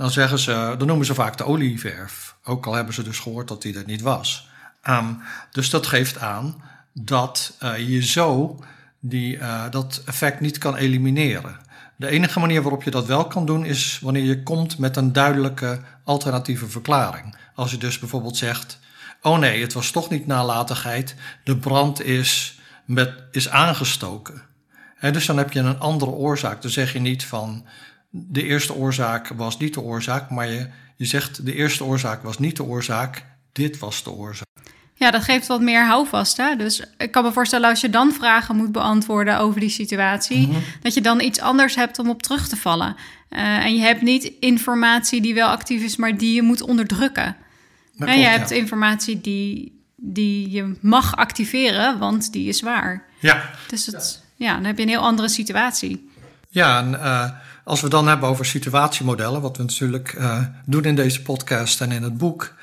dan 0.00 0.10
zeggen 0.10 0.38
ze, 0.38 0.74
dan 0.78 0.86
noemen 0.86 1.06
ze 1.06 1.14
vaak 1.14 1.36
de 1.36 1.44
olieverf. 1.44 2.36
Ook 2.44 2.66
al 2.66 2.74
hebben 2.74 2.94
ze 2.94 3.02
dus 3.02 3.18
gehoord 3.18 3.48
dat 3.48 3.62
die 3.62 3.78
er 3.78 3.86
niet 3.86 4.00
was. 4.00 4.48
Ehm, 4.82 5.12
dus 5.50 5.70
dat 5.70 5.86
geeft 5.86 6.18
aan 6.18 6.62
dat 6.92 7.56
uh, 7.62 7.88
je 7.88 8.02
zo 8.02 8.58
die, 9.00 9.36
uh, 9.36 9.64
dat 9.70 10.02
effect 10.06 10.40
niet 10.40 10.58
kan 10.58 10.76
elimineren. 10.76 11.56
De 11.96 12.08
enige 12.08 12.40
manier 12.40 12.62
waarop 12.62 12.82
je 12.82 12.90
dat 12.90 13.06
wel 13.06 13.26
kan 13.26 13.46
doen 13.46 13.64
is 13.64 13.98
wanneer 14.02 14.22
je 14.22 14.42
komt 14.42 14.78
met 14.78 14.96
een 14.96 15.12
duidelijke 15.12 15.80
alternatieve 16.04 16.68
verklaring. 16.68 17.36
Als 17.54 17.70
je 17.70 17.78
dus 17.78 17.98
bijvoorbeeld 17.98 18.36
zegt: 18.36 18.78
Oh 19.22 19.38
nee, 19.38 19.62
het 19.62 19.72
was 19.72 19.90
toch 19.90 20.10
niet 20.10 20.26
nalatigheid, 20.26 21.14
de 21.44 21.56
brand 21.56 22.02
is, 22.02 22.60
met, 22.84 23.14
is 23.30 23.48
aangestoken. 23.48 24.42
He, 25.00 25.10
dus 25.10 25.26
dan 25.26 25.36
heb 25.36 25.52
je 25.52 25.58
een 25.58 25.78
andere 25.78 26.10
oorzaak. 26.10 26.62
Dan 26.62 26.70
zeg 26.70 26.92
je 26.92 26.98
niet 26.98 27.24
van 27.24 27.66
de 28.10 28.42
eerste 28.42 28.74
oorzaak 28.74 29.28
was 29.28 29.58
niet 29.58 29.74
de 29.74 29.80
oorzaak, 29.80 30.30
maar 30.30 30.48
je, 30.48 30.68
je 30.96 31.04
zegt 31.04 31.46
de 31.46 31.54
eerste 31.54 31.84
oorzaak 31.84 32.22
was 32.22 32.38
niet 32.38 32.56
de 32.56 32.64
oorzaak, 32.64 33.24
dit 33.52 33.78
was 33.78 34.02
de 34.02 34.10
oorzaak. 34.10 34.46
Ja, 34.94 35.10
dat 35.10 35.22
geeft 35.22 35.46
wat 35.46 35.60
meer 35.60 35.86
houvast. 35.86 36.36
Hè? 36.36 36.56
Dus 36.56 36.82
ik 36.98 37.10
kan 37.10 37.24
me 37.24 37.32
voorstellen 37.32 37.68
als 37.68 37.80
je 37.80 37.90
dan 37.90 38.12
vragen 38.12 38.56
moet 38.56 38.72
beantwoorden 38.72 39.38
over 39.38 39.60
die 39.60 39.70
situatie, 39.70 40.46
mm 40.46 40.52
-hmm. 40.52 40.62
dat 40.82 40.94
je 40.94 41.00
dan 41.00 41.20
iets 41.20 41.40
anders 41.40 41.74
hebt 41.74 41.98
om 41.98 42.08
op 42.08 42.22
terug 42.22 42.48
te 42.48 42.56
vallen. 42.56 42.96
Uh, 43.30 43.64
en 43.64 43.74
je 43.74 43.80
hebt 43.80 44.02
niet 44.02 44.32
informatie 44.40 45.20
die 45.20 45.34
wel 45.34 45.48
actief 45.48 45.82
is, 45.82 45.96
maar 45.96 46.16
die 46.16 46.34
je 46.34 46.42
moet 46.42 46.62
onderdrukken. 46.62 47.36
Dat 47.96 48.08
en 48.08 48.14
klopt, 48.14 48.20
je 48.20 48.26
hebt 48.26 48.50
ja. 48.50 48.56
informatie 48.56 49.20
die, 49.20 49.82
die 49.96 50.50
je 50.50 50.76
mag 50.80 51.16
activeren, 51.16 51.98
want 51.98 52.32
die 52.32 52.48
is 52.48 52.60
waar. 52.60 53.04
Ja. 53.20 53.50
Dus 53.66 53.86
het, 53.86 54.20
ja. 54.22 54.28
Ja 54.40 54.54
dan 54.54 54.64
heb 54.64 54.76
je 54.76 54.82
een 54.82 54.88
heel 54.88 55.00
andere 55.00 55.28
situatie. 55.28 56.10
Ja, 56.48 56.78
en 56.78 56.92
uh, 56.92 57.30
als 57.64 57.80
we 57.80 57.88
dan 57.88 58.08
hebben 58.08 58.28
over 58.28 58.46
situatiemodellen, 58.46 59.40
wat 59.40 59.56
we 59.56 59.62
natuurlijk 59.62 60.12
uh, 60.12 60.44
doen 60.66 60.84
in 60.84 60.94
deze 60.94 61.22
podcast 61.22 61.80
en 61.80 61.92
in 61.92 62.02
het 62.02 62.18
boek. 62.18 62.54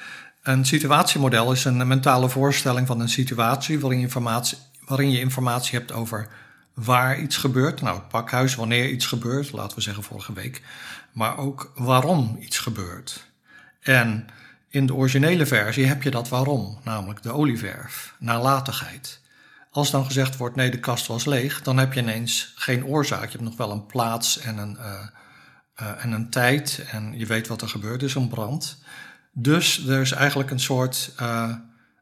Een 0.44 0.66
situatiemodel 0.66 1.52
is 1.52 1.66
een 1.66 1.88
mentale 1.88 2.30
voorstelling 2.30 2.88
van 2.88 3.00
een 3.00 3.10
situatie 3.10 3.80
waarin 3.80 4.00
informatie, 4.00 4.58
waarin 4.86 5.12
je 5.12 5.20
informatie 5.20 5.78
hebt 5.78 5.92
over 5.92 6.28
waar 6.74 7.20
iets 7.20 7.38
gebeurt. 7.38 7.82
Nou, 7.82 7.96
het 7.96 8.08
pakhuis, 8.08 8.56
wanneer 8.56 8.90
iets 8.90 9.06
gebeurt, 9.06 9.52
laten 9.52 9.78
we 9.78 9.84
zeggen 9.84 10.04
vorige 10.04 10.34
week. 10.34 10.62
Maar 11.12 11.38
ook 11.38 11.72
waarom 11.76 12.38
iets 12.40 12.60
gebeurt. 12.60 13.28
En 13.82 14.28
in 14.70 14.86
de 14.86 14.94
originele 14.94 15.46
versie 15.46 15.86
heb 15.86 16.04
je 16.04 16.12
dat 16.12 16.30
waarom, 16.30 16.80
namelijk 16.84 17.24
de 17.24 17.32
olieverf, 17.32 18.16
nalatigheid. 18.20 19.20
Als 19.78 19.92
dan 19.92 20.06
gezegd 20.06 20.38
wordt, 20.38 20.56
nee, 20.56 20.72
de 20.72 20.80
kast 20.80 21.08
was 21.08 21.26
leeg, 21.26 21.62
dan 21.62 21.78
heb 21.78 21.94
je 21.94 22.00
ineens 22.00 22.52
geen 22.56 22.86
oorzaak. 22.86 23.24
Je 23.24 23.32
hebt 23.32 23.44
nog 23.44 23.58
wel 23.58 23.72
een 23.72 23.86
plaats 23.86 24.40
en 24.40 24.58
een, 24.58 24.78
uh, 24.80 25.08
uh, 25.82 26.04
en 26.04 26.12
een 26.12 26.30
tijd 26.30 26.86
en 26.92 27.18
je 27.18 27.26
weet 27.26 27.48
wat 27.48 27.62
er 27.62 27.70
gebeurt, 27.70 28.00
dus 28.00 28.16
een 28.16 28.28
brand. 28.28 28.84
Dus 29.32 29.88
er 29.88 30.02
is 30.02 30.12
eigenlijk 30.12 30.52
een 30.52 30.60
soort 30.60 31.14
uh, 31.22 31.54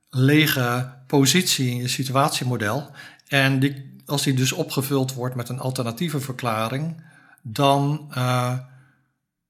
lege 0.09 0.93
positie 1.07 1.69
in 1.69 1.77
je 1.77 1.88
situatiemodel. 1.88 2.91
En 3.27 3.59
die, 3.59 4.01
als 4.05 4.23
die 4.23 4.33
dus 4.33 4.51
opgevuld 4.51 5.13
wordt 5.13 5.35
met 5.35 5.49
een 5.49 5.59
alternatieve 5.59 6.19
verklaring, 6.19 7.03
dan 7.41 8.13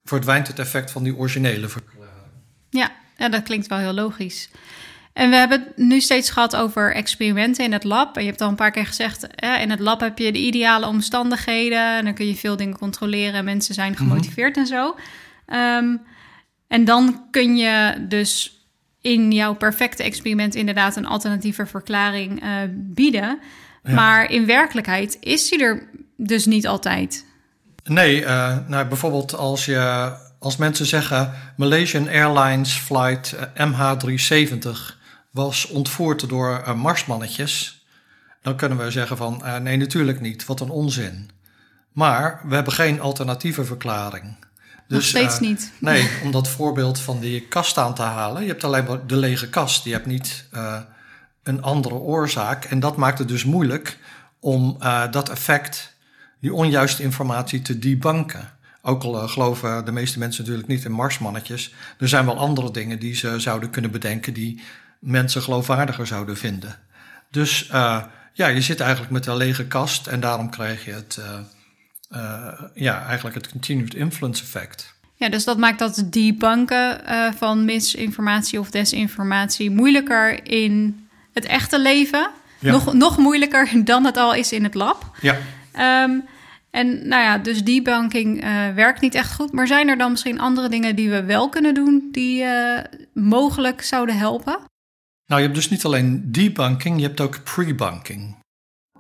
verdwijnt 0.04 0.48
het 0.48 0.60
effect 0.60 0.92
van 0.92 1.04
die 1.04 1.16
originele 1.16 1.68
verklaring. 1.68 2.34
Ja, 2.70 2.92
ja, 3.18 3.30
dat 3.30 3.44
klinkt 3.44 3.68
wel 3.68 3.78
heel 3.78 3.94
logisch. 3.94 4.50
En 5.16 5.30
we 5.30 5.36
hebben 5.36 5.60
het 5.60 5.78
nu 5.78 6.00
steeds 6.00 6.30
gehad 6.30 6.56
over 6.56 6.94
experimenten 6.94 7.64
in 7.64 7.74
het 7.74 7.84
lab. 7.84 8.16
En 8.16 8.24
je 8.24 8.30
hebt 8.30 8.42
al 8.42 8.50
een 8.50 8.56
paar 8.56 8.72
keer 8.72 8.86
gezegd, 8.86 9.28
in 9.62 9.70
het 9.70 9.80
lab 9.80 10.00
heb 10.00 10.18
je 10.18 10.32
de 10.32 10.40
ideale 10.40 10.88
omstandigheden. 10.88 11.98
En 11.98 12.06
dan 12.06 12.14
kun 12.14 12.28
je 12.28 12.36
veel 12.36 12.56
dingen 12.56 12.78
controleren. 12.78 13.34
En 13.34 13.46
mensen 13.46 13.74
zijn 13.74 13.96
gemotiveerd 13.96 14.56
mm 14.56 14.64
-hmm. 14.64 14.74
en 14.74 14.78
zo. 14.78 14.96
Um, 15.56 16.02
en 16.68 16.86
dan 16.86 17.26
kun 17.32 17.58
je 17.58 18.06
dus 18.08 18.60
in 19.02 19.32
jouw 19.32 19.56
perfecte 19.56 20.04
experiment 20.04 20.56
inderdaad 20.56 20.96
een 20.96 21.06
alternatieve 21.06 21.66
verklaring 21.66 22.44
uh, 22.44 22.50
bieden. 22.74 23.40
Ja. 23.84 23.94
Maar 23.94 24.32
in 24.32 24.46
werkelijkheid 24.46 25.18
is 25.20 25.50
die 25.50 25.64
er 25.64 25.90
dus 26.18 26.46
niet 26.46 26.68
altijd. 26.68 27.26
Nee, 27.84 28.22
uh, 28.22 28.58
nou, 28.68 28.86
bijvoorbeeld 28.86 29.36
als, 29.36 29.66
je, 29.66 30.12
als 30.40 30.58
mensen 30.58 30.86
zeggen 30.86 31.34
Malaysian 31.58 32.08
Airlines 32.08 32.74
flight 32.74 33.36
MH370 33.58 35.04
was 35.36 35.68
ontvoerd 35.68 36.30
door 36.30 36.64
uh, 36.68 36.74
marsmannetjes, 36.74 37.86
dan 38.42 38.56
kunnen 38.56 38.78
we 38.78 38.92
zeggen 38.92 39.18
van 39.18 39.44
nee, 39.62 39.78
natuurlijk 39.78 40.22
niet, 40.22 40.46
wat 40.46 40.60
een 40.60 40.70
onzin. 40.70 41.30
Maar 41.92 42.42
we 42.46 42.56
hebben 42.56 42.74
geen 42.74 43.02
alternatieve 43.02 43.66
verklaring. 43.66 44.36
Dus, 44.88 44.98
Nog 44.98 45.04
steeds 45.04 45.36
uh, 45.36 45.40
niet. 45.42 45.72
Nee, 45.80 46.10
om 46.24 46.32
dat 46.32 46.48
voorbeeld 46.48 47.00
van 47.00 47.20
die 47.20 47.42
kast 47.42 47.78
aan 47.78 47.94
te 47.94 48.02
halen. 48.02 48.42
Je 48.42 48.48
hebt 48.48 48.64
alleen 48.64 48.86
maar 48.86 49.08
de 49.08 49.16
lege 49.16 49.50
kast. 49.50 49.84
Je 49.84 49.92
hebt 49.92 50.06
niet 50.06 50.46
een 51.44 51.62
andere 51.62 51.96
oorzaak. 51.96 52.66
En 52.66 52.80
dat 52.80 52.98
maakt 52.98 53.20
het 53.20 53.28
dus 53.28 53.44
moeilijk 53.44 53.98
om 54.40 54.78
dat 55.12 55.30
effect, 55.30 55.96
die 56.40 56.54
onjuiste 56.54 57.04
informatie, 57.04 57.62
te 57.62 57.80
debunken. 57.80 58.50
Ook 58.82 59.04
al 59.04 59.28
geloven 59.28 59.86
de 59.86 59.92
meeste 59.92 60.20
mensen 60.20 60.44
natuurlijk 60.44 60.68
niet 60.68 60.86
in 60.86 60.92
marsmannetjes. 60.92 61.74
Er 62.00 62.08
zijn 62.08 62.26
wel 62.26 62.38
andere 62.38 62.72
dingen 62.72 63.00
die 63.00 63.16
ze 63.16 63.40
zouden 63.40 63.70
kunnen 63.70 63.92
bedenken 63.92 64.34
die 64.34 64.62
mensen 65.00 65.42
geloofwaardiger 65.42 66.08
zouden 66.08 66.38
vinden. 66.38 66.80
Dus 67.32 67.68
ja, 68.34 68.48
je 68.48 68.62
zit 68.62 68.80
eigenlijk 68.80 69.12
met 69.12 69.26
een 69.26 69.38
lege 69.38 69.68
kast 69.68 70.08
en 70.08 70.20
daarom 70.20 70.50
krijg 70.50 70.86
je 70.86 70.92
het 70.92 71.20
uh, 72.14 72.62
ja, 72.74 73.06
eigenlijk 73.06 73.36
het 73.36 73.50
continued 73.50 73.94
influence 73.94 74.44
effect. 74.44 74.94
Ja, 75.16 75.30
dus 75.30 75.44
dat 75.44 75.58
maakt 75.58 75.80
dat 75.80 76.04
debunken 76.10 77.02
uh, 77.08 77.32
van 77.38 77.66
misinformatie 77.66 78.60
of 78.60 78.72
desinformatie 78.72 79.72
moeilijker 79.72 80.48
in 80.48 81.08
het 81.34 81.46
echte 81.46 81.80
leven. 81.80 82.30
Ja. 82.60 82.72
Nog, 82.72 82.94
nog 82.94 83.18
moeilijker 83.18 83.70
dan 83.86 84.06
het 84.06 84.18
al 84.18 84.34
is 84.34 84.52
in 84.52 84.64
het 84.64 84.74
lab. 84.74 85.18
Ja. 85.22 85.38
Um, 86.04 86.24
en 86.72 87.08
nou 87.08 87.24
ja, 87.24 87.38
dus 87.38 87.64
debunking 87.64 88.44
uh, 88.44 88.70
werkt 88.76 89.02
niet 89.02 89.16
echt 89.16 89.34
goed. 89.34 89.52
Maar 89.52 89.68
zijn 89.68 89.88
er 89.88 89.98
dan 89.98 90.12
misschien 90.12 90.40
andere 90.40 90.70
dingen 90.70 90.96
die 90.96 91.10
we 91.10 91.24
wel 91.24 91.50
kunnen 91.50 91.74
doen 91.74 92.10
die 92.12 92.44
uh, 92.44 92.80
mogelijk 93.14 93.82
zouden 93.82 94.18
helpen? 94.18 94.60
Nou, 95.26 95.42
je 95.42 95.48
hebt 95.48 95.60
dus 95.60 95.70
niet 95.70 95.86
alleen 95.86 96.32
debunking, 96.32 97.00
je 97.00 97.06
hebt 97.06 97.22
ook 97.22 97.44
prebunking. 97.44 98.36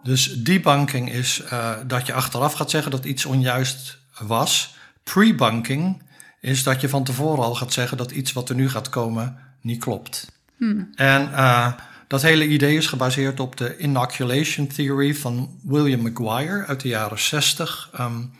Dus 0.03 0.43
debunking 0.43 1.11
is 1.11 1.41
uh, 1.43 1.71
dat 1.87 2.05
je 2.05 2.13
achteraf 2.13 2.53
gaat 2.53 2.69
zeggen 2.69 2.91
dat 2.91 3.05
iets 3.05 3.25
onjuist 3.25 3.99
was. 4.19 4.75
Prebunking 5.03 6.03
is 6.39 6.63
dat 6.63 6.81
je 6.81 6.89
van 6.89 7.03
tevoren 7.03 7.43
al 7.43 7.55
gaat 7.55 7.73
zeggen 7.73 7.97
dat 7.97 8.11
iets 8.11 8.33
wat 8.33 8.49
er 8.49 8.55
nu 8.55 8.69
gaat 8.69 8.89
komen 8.89 9.37
niet 9.61 9.79
klopt. 9.79 10.31
Hmm. 10.57 10.91
En 10.95 11.29
uh, 11.31 11.73
dat 12.07 12.21
hele 12.21 12.47
idee 12.47 12.77
is 12.77 12.87
gebaseerd 12.87 13.39
op 13.39 13.57
de 13.57 13.77
inoculation 13.77 14.67
theory 14.67 15.15
van 15.15 15.59
William 15.63 16.01
McGuire 16.01 16.65
uit 16.65 16.81
de 16.81 16.87
jaren 16.87 17.19
60, 17.19 17.89
um, 17.99 18.31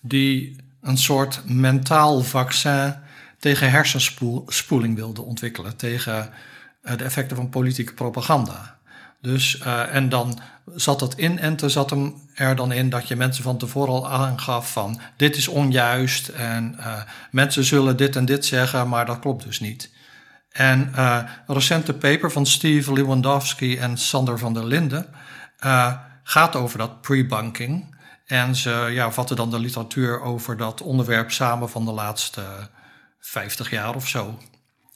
die 0.00 0.56
een 0.80 0.98
soort 0.98 1.42
mentaal 1.44 2.22
vaccin 2.22 2.94
tegen 3.38 3.70
hersenspoeling 3.70 4.94
wilde 4.94 5.22
ontwikkelen, 5.22 5.76
tegen 5.76 6.30
de 6.96 7.04
effecten 7.04 7.36
van 7.36 7.48
politieke 7.48 7.94
propaganda. 7.94 8.78
Dus, 9.20 9.60
uh, 9.66 9.94
en 9.94 10.08
dan 10.08 10.40
zat 10.74 10.98
dat 10.98 11.14
in 11.14 11.38
en 11.38 11.56
er 11.56 11.70
zat 11.70 11.90
hem 11.90 12.14
er 12.34 12.56
dan 12.56 12.72
in 12.72 12.90
dat 12.90 13.08
je 13.08 13.16
mensen 13.16 13.42
van 13.42 13.58
tevoren 13.58 13.92
al 13.92 14.10
aangaf 14.10 14.72
van 14.72 15.00
dit 15.16 15.36
is 15.36 15.48
onjuist 15.48 16.28
en 16.28 16.76
uh, 16.78 17.02
mensen 17.30 17.64
zullen 17.64 17.96
dit 17.96 18.16
en 18.16 18.24
dit 18.24 18.46
zeggen, 18.46 18.88
maar 18.88 19.06
dat 19.06 19.18
klopt 19.18 19.44
dus 19.44 19.60
niet. 19.60 19.90
En 20.50 20.90
een 20.94 21.26
recente 21.46 21.94
paper 21.94 22.30
van 22.30 22.46
Steve 22.46 22.92
Lewandowski 22.92 23.76
en 23.76 23.96
Sander 23.96 24.38
van 24.38 24.54
der 24.54 24.66
Linden 24.66 25.06
gaat 26.22 26.56
over 26.56 26.78
dat 26.78 27.00
pre-bunking. 27.00 27.96
En 28.26 28.56
ze 28.56 28.88
ja, 28.90 29.10
vatten 29.10 29.36
dan 29.36 29.50
de 29.50 29.58
literatuur 29.58 30.20
over 30.20 30.56
dat 30.56 30.82
onderwerp 30.82 31.30
samen 31.30 31.70
van 31.70 31.84
de 31.84 31.92
laatste 31.92 32.42
50 33.20 33.70
jaar 33.70 33.94
of 33.94 34.08
zo. 34.08 34.38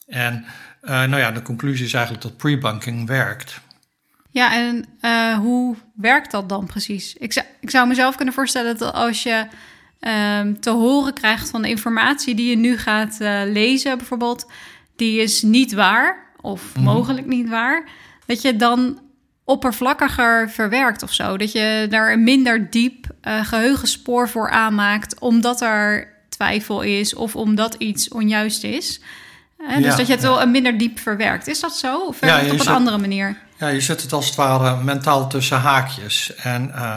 En 0.06 0.44
nou 0.82 1.16
ja, 1.16 1.30
de 1.30 1.42
conclusie 1.42 1.86
is 1.86 1.94
eigenlijk 1.94 2.24
dat 2.24 2.36
pre-bunking 2.36 3.06
werkt. 3.06 3.60
Ja, 4.32 4.54
en 4.54 4.84
uh, 5.00 5.38
hoe 5.38 5.76
werkt 5.94 6.30
dat 6.30 6.48
dan 6.48 6.66
precies? 6.66 7.14
Ik 7.14 7.32
zou, 7.32 7.46
ik 7.60 7.70
zou 7.70 7.88
mezelf 7.88 8.16
kunnen 8.16 8.34
voorstellen 8.34 8.78
dat 8.78 8.92
als 8.92 9.22
je 9.22 9.46
um, 10.00 10.60
te 10.60 10.70
horen 10.70 11.12
krijgt 11.12 11.50
van 11.50 11.62
de 11.62 11.68
informatie 11.68 12.34
die 12.34 12.50
je 12.50 12.56
nu 12.56 12.78
gaat 12.78 13.18
uh, 13.20 13.42
lezen, 13.44 13.98
bijvoorbeeld, 13.98 14.50
die 14.96 15.20
is 15.20 15.42
niet 15.42 15.72
waar 15.72 16.30
of 16.40 16.62
mm 16.62 16.70
-hmm. 16.72 16.82
mogelijk 16.82 17.26
niet 17.26 17.48
waar, 17.48 17.88
dat 18.26 18.42
je 18.42 18.56
dan 18.56 19.00
oppervlakkiger 19.44 20.50
verwerkt 20.50 21.02
of 21.02 21.12
zo. 21.12 21.36
Dat 21.36 21.52
je 21.52 21.86
daar 21.90 22.12
een 22.12 22.24
minder 22.24 22.70
diep 22.70 23.06
uh, 23.22 23.44
geheugenspoor 23.44 24.28
voor 24.28 24.50
aanmaakt, 24.50 25.18
omdat 25.20 25.60
er 25.60 26.12
twijfel 26.28 26.82
is 26.82 27.14
of 27.14 27.36
omdat 27.36 27.74
iets 27.74 28.08
onjuist 28.08 28.64
is. 28.64 29.00
Dus 29.68 29.85
ja, 29.85 29.96
dat 29.96 30.07
je 30.07 30.12
het 30.12 30.22
ja. 30.22 30.29
wel 30.29 30.46
minder 30.46 30.79
diep 30.79 30.98
verwerkt. 30.98 31.46
Is 31.46 31.61
dat 31.61 31.77
zo? 31.77 31.98
Of 31.98 32.20
ja, 32.20 32.38
het 32.38 32.44
op 32.44 32.53
een 32.53 32.64
zet, 32.64 32.75
andere 32.75 32.98
manier? 32.98 33.37
Ja, 33.59 33.68
je 33.68 33.81
zet 33.81 34.03
het 34.03 34.12
als 34.12 34.27
het 34.27 34.35
ware 34.35 34.83
mentaal 34.83 35.29
tussen 35.29 35.59
haakjes. 35.61 36.35
En 36.35 36.72
uh, 36.75 36.96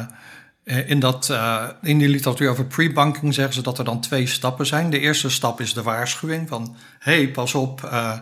Eh, 0.65 0.89
in, 0.89 0.99
dat, 0.99 1.29
uh, 1.31 1.63
in 1.81 1.97
die 1.97 2.09
literatuur 2.09 2.49
over 2.49 2.65
pre-banking 2.65 3.33
zeggen 3.33 3.53
ze 3.53 3.61
dat 3.61 3.77
er 3.77 3.85
dan 3.85 4.01
twee 4.01 4.27
stappen 4.27 4.65
zijn. 4.65 4.89
De 4.89 4.99
eerste 4.99 5.29
stap 5.29 5.61
is 5.61 5.73
de 5.73 5.81
waarschuwing 5.81 6.47
van... 6.47 6.75
hé, 6.99 7.15
hey, 7.15 7.29
pas 7.29 7.53
op, 7.53 7.81
uh, 7.83 8.17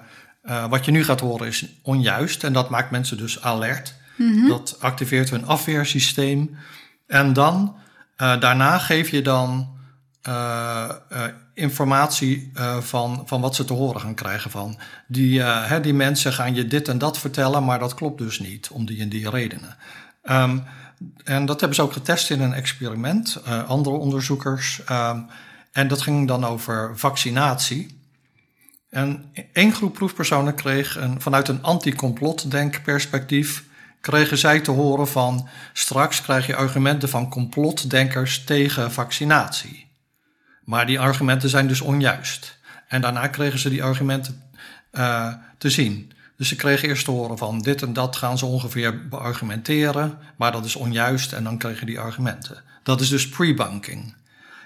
wat 0.69 0.85
je 0.85 0.91
nu 0.91 1.03
gaat 1.03 1.19
horen 1.19 1.47
is 1.47 1.65
onjuist. 1.81 2.43
En 2.43 2.53
dat 2.53 2.69
maakt 2.69 2.91
mensen 2.91 3.17
dus 3.17 3.41
alert. 3.41 3.93
Mm-hmm. 4.15 4.47
Dat 4.47 4.77
activeert 4.79 5.29
hun 5.29 5.45
afweersysteem. 5.45 6.57
En 7.07 7.33
dan, 7.33 7.75
daarna 8.15 8.77
geef 8.77 9.09
je 9.09 9.21
dan 9.21 9.77
informatie 11.53 12.51
van, 12.79 13.23
van 13.25 13.41
wat 13.41 13.55
ze 13.55 13.65
te 13.65 13.73
horen 13.73 14.01
gaan 14.01 14.13
krijgen 14.13 14.51
van. 14.51 14.77
Die, 15.07 15.41
hè, 15.41 15.79
die 15.79 15.93
mensen 15.93 16.33
gaan 16.33 16.55
je 16.55 16.67
dit 16.67 16.87
en 16.87 16.97
dat 16.97 17.17
vertellen, 17.17 17.63
maar 17.63 17.79
dat 17.79 17.93
klopt 17.93 18.17
dus 18.17 18.39
niet 18.39 18.69
om 18.69 18.85
die 18.85 19.01
en 19.01 19.09
die 19.09 19.29
redenen. 19.29 19.77
Um, 20.23 20.63
en 21.23 21.45
dat 21.45 21.59
hebben 21.59 21.75
ze 21.75 21.83
ook 21.83 21.93
getest 21.93 22.29
in 22.29 22.41
een 22.41 22.53
experiment, 22.53 23.41
andere 23.67 23.95
onderzoekers. 23.95 24.81
Um, 24.91 25.25
en 25.71 25.87
dat 25.87 26.01
ging 26.01 26.27
dan 26.27 26.45
over 26.45 26.97
vaccinatie. 26.97 28.01
En 28.89 29.31
één 29.53 29.73
groep 29.73 29.93
proefpersonen 29.93 30.55
kreeg 30.55 30.97
een, 30.97 31.21
vanuit 31.21 31.47
een 31.47 31.63
anti-complotdenkperspectief... 31.63 33.63
kregen 34.01 34.37
zij 34.37 34.59
te 34.59 34.71
horen 34.71 35.07
van... 35.07 35.47
straks 35.73 36.21
krijg 36.21 36.47
je 36.47 36.55
argumenten 36.55 37.09
van 37.09 37.29
complotdenkers 37.29 38.43
tegen 38.43 38.91
vaccinatie. 38.91 39.87
Maar 40.63 40.85
die 40.85 40.99
argumenten 40.99 41.49
zijn 41.49 41.67
dus 41.67 41.81
onjuist. 41.81 42.57
En 42.87 43.01
daarna 43.01 43.27
kregen 43.27 43.59
ze 43.59 43.69
die 43.69 43.83
argumenten 43.83 44.43
uh, 44.91 45.33
te 45.57 45.69
zien. 45.69 46.11
Dus 46.37 46.47
ze 46.47 46.55
kregen 46.55 46.87
eerst 46.87 47.05
te 47.05 47.11
horen 47.11 47.37
van 47.37 47.59
dit 47.59 47.81
en 47.81 47.93
dat 47.93 48.15
gaan 48.15 48.37
ze 48.37 48.45
ongeveer 48.45 49.07
beargumenteren, 49.07 50.17
maar 50.35 50.51
dat 50.51 50.65
is 50.65 50.75
onjuist 50.75 51.33
en 51.33 51.43
dan 51.43 51.57
kregen 51.57 51.85
die 51.85 51.99
argumenten. 51.99 52.63
Dat 52.83 53.01
is 53.01 53.09
dus 53.09 53.29
pre-bunking. 53.29 54.13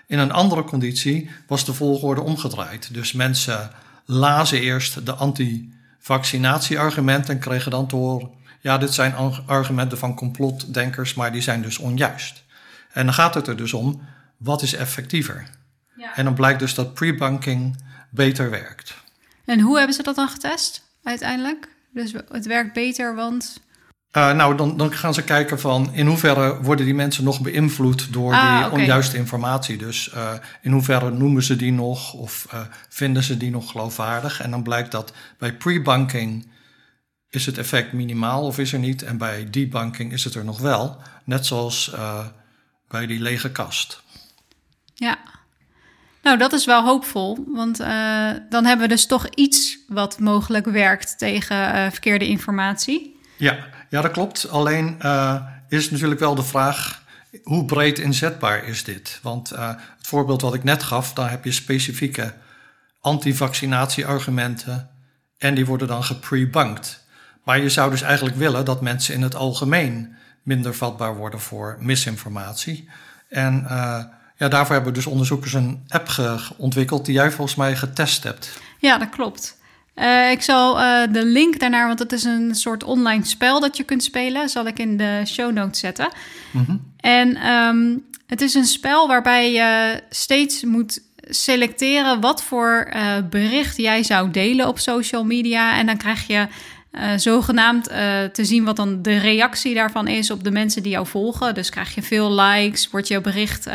In 0.07 0.19
een 0.19 0.31
andere 0.31 0.63
conditie 0.63 1.29
was 1.47 1.65
de 1.65 1.73
volgorde 1.73 2.21
omgedraaid. 2.21 2.93
Dus 2.93 3.11
mensen 3.11 3.71
lazen 4.05 4.61
eerst 4.61 5.05
de 5.05 5.13
anti-vaccinatie-argumenten 5.13 7.33
en 7.33 7.39
kregen 7.39 7.71
dan 7.71 7.87
te 7.87 7.95
horen: 7.95 8.29
ja, 8.61 8.77
dit 8.77 8.93
zijn 8.93 9.13
argumenten 9.45 9.97
van 9.97 10.15
complotdenkers, 10.15 11.13
maar 11.13 11.31
die 11.31 11.41
zijn 11.41 11.61
dus 11.61 11.77
onjuist. 11.77 12.43
En 12.93 13.05
dan 13.05 13.13
gaat 13.13 13.33
het 13.33 13.47
er 13.47 13.57
dus 13.57 13.73
om: 13.73 14.01
wat 14.37 14.61
is 14.61 14.73
effectiever? 14.73 15.49
Ja. 15.97 16.15
En 16.15 16.23
dan 16.23 16.33
blijkt 16.33 16.59
dus 16.59 16.73
dat 16.73 16.93
pre-bunking 16.93 17.83
beter 18.11 18.49
werkt. 18.49 18.95
En 19.45 19.59
hoe 19.59 19.77
hebben 19.77 19.95
ze 19.95 20.03
dat 20.03 20.15
dan 20.15 20.29
getest? 20.29 20.85
uiteindelijk. 21.07 21.67
Dus 21.93 22.13
het 22.31 22.45
werkt 22.45 22.73
beter, 22.73 23.15
want. 23.15 23.61
Uh, 24.11 24.33
nou, 24.33 24.57
dan, 24.57 24.77
dan 24.77 24.93
gaan 24.93 25.13
ze 25.13 25.23
kijken 25.23 25.59
van 25.59 25.93
in 25.93 26.07
hoeverre 26.07 26.61
worden 26.61 26.85
die 26.85 26.95
mensen 26.95 27.23
nog 27.23 27.41
beïnvloed 27.41 28.13
door 28.13 28.33
ah, 28.33 28.63
die 28.63 28.71
onjuiste 28.71 29.17
informatie. 29.17 29.77
Dus 29.77 30.11
uh, 30.13 30.33
in 30.61 30.71
hoeverre 30.71 31.11
noemen 31.11 31.43
ze 31.43 31.55
die 31.55 31.71
nog 31.71 32.13
of 32.13 32.47
uh, 32.53 32.59
vinden 32.89 33.23
ze 33.23 33.37
die 33.37 33.51
nog 33.51 33.71
geloofwaardig. 33.71 34.41
En 34.41 34.51
dan 34.51 34.63
blijkt 34.63 34.91
dat 34.91 35.13
bij 35.37 35.53
pre-banking 35.53 36.51
is 37.29 37.45
het 37.45 37.57
effect 37.57 37.93
minimaal 37.93 38.45
of 38.45 38.57
is 38.57 38.73
er 38.73 38.79
niet. 38.79 39.03
En 39.03 39.17
bij 39.17 39.49
debunking 39.49 40.11
is 40.11 40.23
het 40.23 40.35
er 40.35 40.45
nog 40.45 40.59
wel. 40.59 41.01
Net 41.23 41.45
zoals 41.45 41.95
bij 42.87 43.05
die 43.05 43.19
lege 43.19 43.51
kast. 43.51 44.03
Ja, 44.93 45.17
nou, 46.27 46.39
dat 46.39 46.53
is 46.53 46.65
wel 46.65 46.83
hoopvol, 46.83 47.45
want 47.47 47.79
uh, 47.79 48.31
dan 48.49 48.65
hebben 48.65 48.87
we 48.87 48.93
dus 48.93 49.05
toch 49.05 49.27
iets 49.27 49.77
wat 49.87 50.19
mogelijk 50.19 50.65
werkt 50.65 51.17
tegen 51.17 51.75
uh, 51.75 51.91
verkeerde 51.91 52.27
informatie. 52.27 53.19
Ja, 53.37 53.57
ja, 53.89 54.01
dat 54.01 54.11
klopt. 54.11 54.49
Alleen 54.49 54.97
uh, 55.01 55.41
is 55.69 55.89
natuurlijk 55.91 56.19
wel 56.19 56.35
de 56.35 56.43
vraag 56.43 57.03
hoe 57.43 57.65
breed 57.65 57.99
inzetbaar 57.99 58.63
is 58.63 58.83
dit? 58.83 59.19
Want 59.21 59.49
het 59.49 60.07
voorbeeld 60.07 60.41
wat 60.41 60.53
ik 60.53 60.63
net 60.63 60.83
gaf, 60.83 61.13
daar 61.13 61.29
heb 61.29 61.43
je 61.43 61.51
specifieke 61.51 62.33
anti-vaccinatie-argumenten 63.01 64.89
en 65.37 65.55
die 65.55 65.65
worden 65.65 65.87
dan 65.87 66.03
geprebunked. 66.03 67.03
Maar 67.43 67.59
je 67.59 67.69
zou 67.69 67.89
dus 67.89 68.01
eigenlijk 68.01 68.35
willen 68.35 68.65
dat 68.65 68.81
mensen 68.81 69.13
in 69.13 69.21
het 69.21 69.35
algemeen 69.35 70.15
minder 70.43 70.75
vatbaar 70.75 71.15
worden 71.15 71.39
voor 71.39 71.77
misinformatie. 71.79 72.89
En 73.29 73.65
ja, 74.37 74.47
daarvoor 74.47 74.75
hebben 74.75 74.93
dus 74.93 75.05
onderzoekers 75.05 75.53
een 75.53 75.83
app 75.87 76.09
ontwikkeld 76.57 77.05
die 77.05 77.13
jij 77.13 77.31
volgens 77.31 77.57
mij 77.57 77.75
getest 77.75 78.23
hebt. 78.23 78.59
Ja, 78.79 78.97
dat 78.97 79.09
klopt. 79.09 79.57
Uh, 79.95 80.31
ik 80.31 80.41
zal 80.41 80.79
uh, 80.79 81.01
de 81.11 81.25
link 81.25 81.59
daarnaar, 81.59 81.87
want 81.87 81.99
het 81.99 82.11
is 82.11 82.23
een 82.23 82.55
soort 82.55 82.83
online 82.83 83.25
spel 83.25 83.59
dat 83.59 83.77
je 83.77 83.83
kunt 83.83 84.03
spelen, 84.03 84.49
zal 84.49 84.67
ik 84.67 84.79
in 84.79 84.97
de 84.97 85.21
show 85.25 85.51
notes 85.51 85.79
zetten. 85.79 86.09
Mm 86.51 86.65
-hmm. 86.65 86.93
En 86.97 87.51
um, 87.51 88.05
het 88.27 88.41
is 88.41 88.53
een 88.53 88.65
spel 88.65 89.07
waarbij 89.07 89.51
je 89.51 90.01
steeds 90.09 90.63
moet 90.63 91.01
selecteren 91.29 92.21
wat 92.21 92.43
voor 92.43 92.91
uh, 92.95 93.13
bericht 93.29 93.77
jij 93.77 94.03
zou 94.03 94.31
delen 94.31 94.67
op 94.67 94.79
social 94.79 95.23
media. 95.23 95.77
En 95.77 95.85
dan 95.85 95.97
krijg 95.97 96.27
je 96.27 96.47
zogenaamd 97.15 97.83
te 98.33 98.45
zien 98.45 98.63
wat 98.63 98.75
dan 98.75 99.01
de 99.01 99.17
reactie 99.17 99.73
daarvan 99.73 100.07
is 100.07 100.31
op 100.31 100.43
de 100.43 100.51
mensen 100.51 100.83
die 100.83 100.91
jou 100.91 101.07
volgen. 101.07 101.53
Dus 101.53 101.69
krijg 101.69 101.95
je 101.95 102.01
veel 102.01 102.33
likes, 102.33 102.89
wordt 102.89 103.07
jouw 103.07 103.21
bericht 103.21 103.67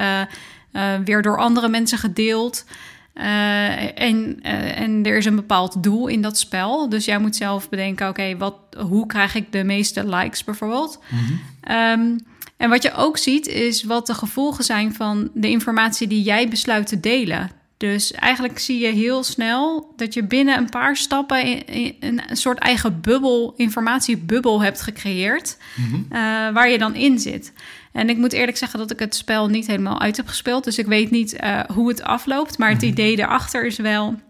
uh, 0.72 0.94
weer 1.04 1.22
door 1.22 1.38
andere 1.38 1.68
mensen 1.68 1.98
gedeeld. 1.98 2.64
Uh, 3.14 4.00
en, 4.00 4.40
uh, 4.42 4.80
en 4.80 5.04
er 5.06 5.16
is 5.16 5.24
een 5.24 5.37
bepaald 5.37 5.82
doel 5.82 6.06
in 6.06 6.22
dat 6.22 6.38
spel. 6.38 6.88
Dus 6.88 7.04
jij 7.04 7.18
moet 7.18 7.37
zelf 7.37 7.68
bedenken: 7.68 8.08
oké, 8.08 8.37
wat, 8.37 8.54
hoe 8.87 9.06
krijg 9.06 9.35
ik 9.35 9.52
de 9.52 9.64
meeste 9.64 10.08
likes 10.08 10.44
bijvoorbeeld? 10.44 10.98
Mm-hmm. 11.08 11.40
Um, 12.00 12.18
en 12.56 12.70
wat 12.70 12.82
je 12.82 12.94
ook 12.94 13.18
ziet, 13.18 13.46
is 13.46 13.82
wat 13.82 14.06
de 14.06 14.14
gevolgen 14.14 14.64
zijn 14.64 14.94
van 14.94 15.30
de 15.35 15.48
informatie 15.48 16.06
die 16.06 16.22
jij 16.22 16.48
besluit 16.48 16.87
te 16.87 17.00
delen. 17.00 17.50
Dus 17.76 18.12
eigenlijk 18.12 18.58
zie 18.58 18.78
je 18.78 18.92
heel 18.92 19.24
snel 19.24 19.92
dat 19.96 20.14
je 20.14 20.24
binnen 20.24 20.58
een 20.58 20.68
paar 20.68 20.96
stappen 20.96 21.62
een 22.00 22.20
soort 22.32 22.58
eigen 22.58 23.00
bubbel, 23.00 23.54
informatiebubbel 23.56 24.62
hebt 24.62 24.80
gecreëerd, 24.80 25.56
uh, 25.78 26.18
waar 26.52 26.70
je 26.70 26.78
dan 26.78 26.94
in 26.94 27.18
zit. 27.18 27.52
En 27.92 28.09
ik 28.09 28.16
moet 28.16 28.33
eerlijk 28.33 28.57
zeggen 28.57 28.78
dat 28.78 28.90
ik 28.90 28.98
het 28.98 29.14
spel 29.14 29.48
niet 29.48 29.66
helemaal 29.66 30.00
uit 30.00 30.16
heb 30.16 30.26
gespeeld. 30.26 30.64
Dus 30.64 30.78
ik 30.78 30.87
weet 30.87 31.11
niet 31.11 31.42
uh, 31.42 31.61
hoe 31.61 31.88
het 31.88 32.02
afloopt. 32.02 32.59
Maar 32.59 32.70
het 32.70 32.81
mhm. 32.81 32.90
idee 32.90 33.16
daarachter 33.16 33.66
is 33.66 33.76
wel 33.76 34.20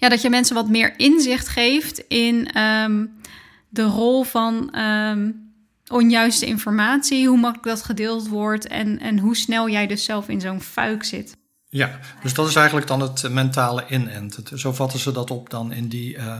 ja, 0.00 0.08
dat 0.08 0.22
je 0.22 0.30
mensen 0.30 0.54
wat 0.54 0.68
meer 0.68 0.94
inzicht 0.96 1.48
geeft 1.48 1.98
in 2.08 2.58
um, 2.60 3.12
de 3.68 3.82
rol 3.82 4.22
van 4.22 4.78
um, 4.78 5.52
onjuiste 5.86 6.46
informatie, 6.46 7.28
hoe 7.28 7.38
makkelijk 7.38 7.76
dat 7.76 7.84
gedeeld 7.84 8.28
wordt 8.28 8.66
en, 8.66 8.98
en 8.98 9.18
hoe 9.18 9.36
snel 9.36 9.68
jij 9.68 9.86
dus 9.86 10.04
zelf 10.04 10.28
in 10.28 10.40
zo'n 10.40 10.60
fuik 10.60 11.04
zit. 11.04 11.36
Ja, 11.68 11.98
dus 12.22 12.34
dat 12.34 12.48
is 12.48 12.54
eigenlijk 12.54 12.86
dan 12.86 13.00
het 13.00 13.28
mentale 13.30 13.84
inenten. 13.88 14.58
Zo 14.58 14.72
vatten 14.72 14.98
ze 14.98 15.12
dat 15.12 15.30
op 15.30 15.50
dan 15.50 15.72
in 15.72 15.88
die 15.88 16.16
uh, 16.16 16.38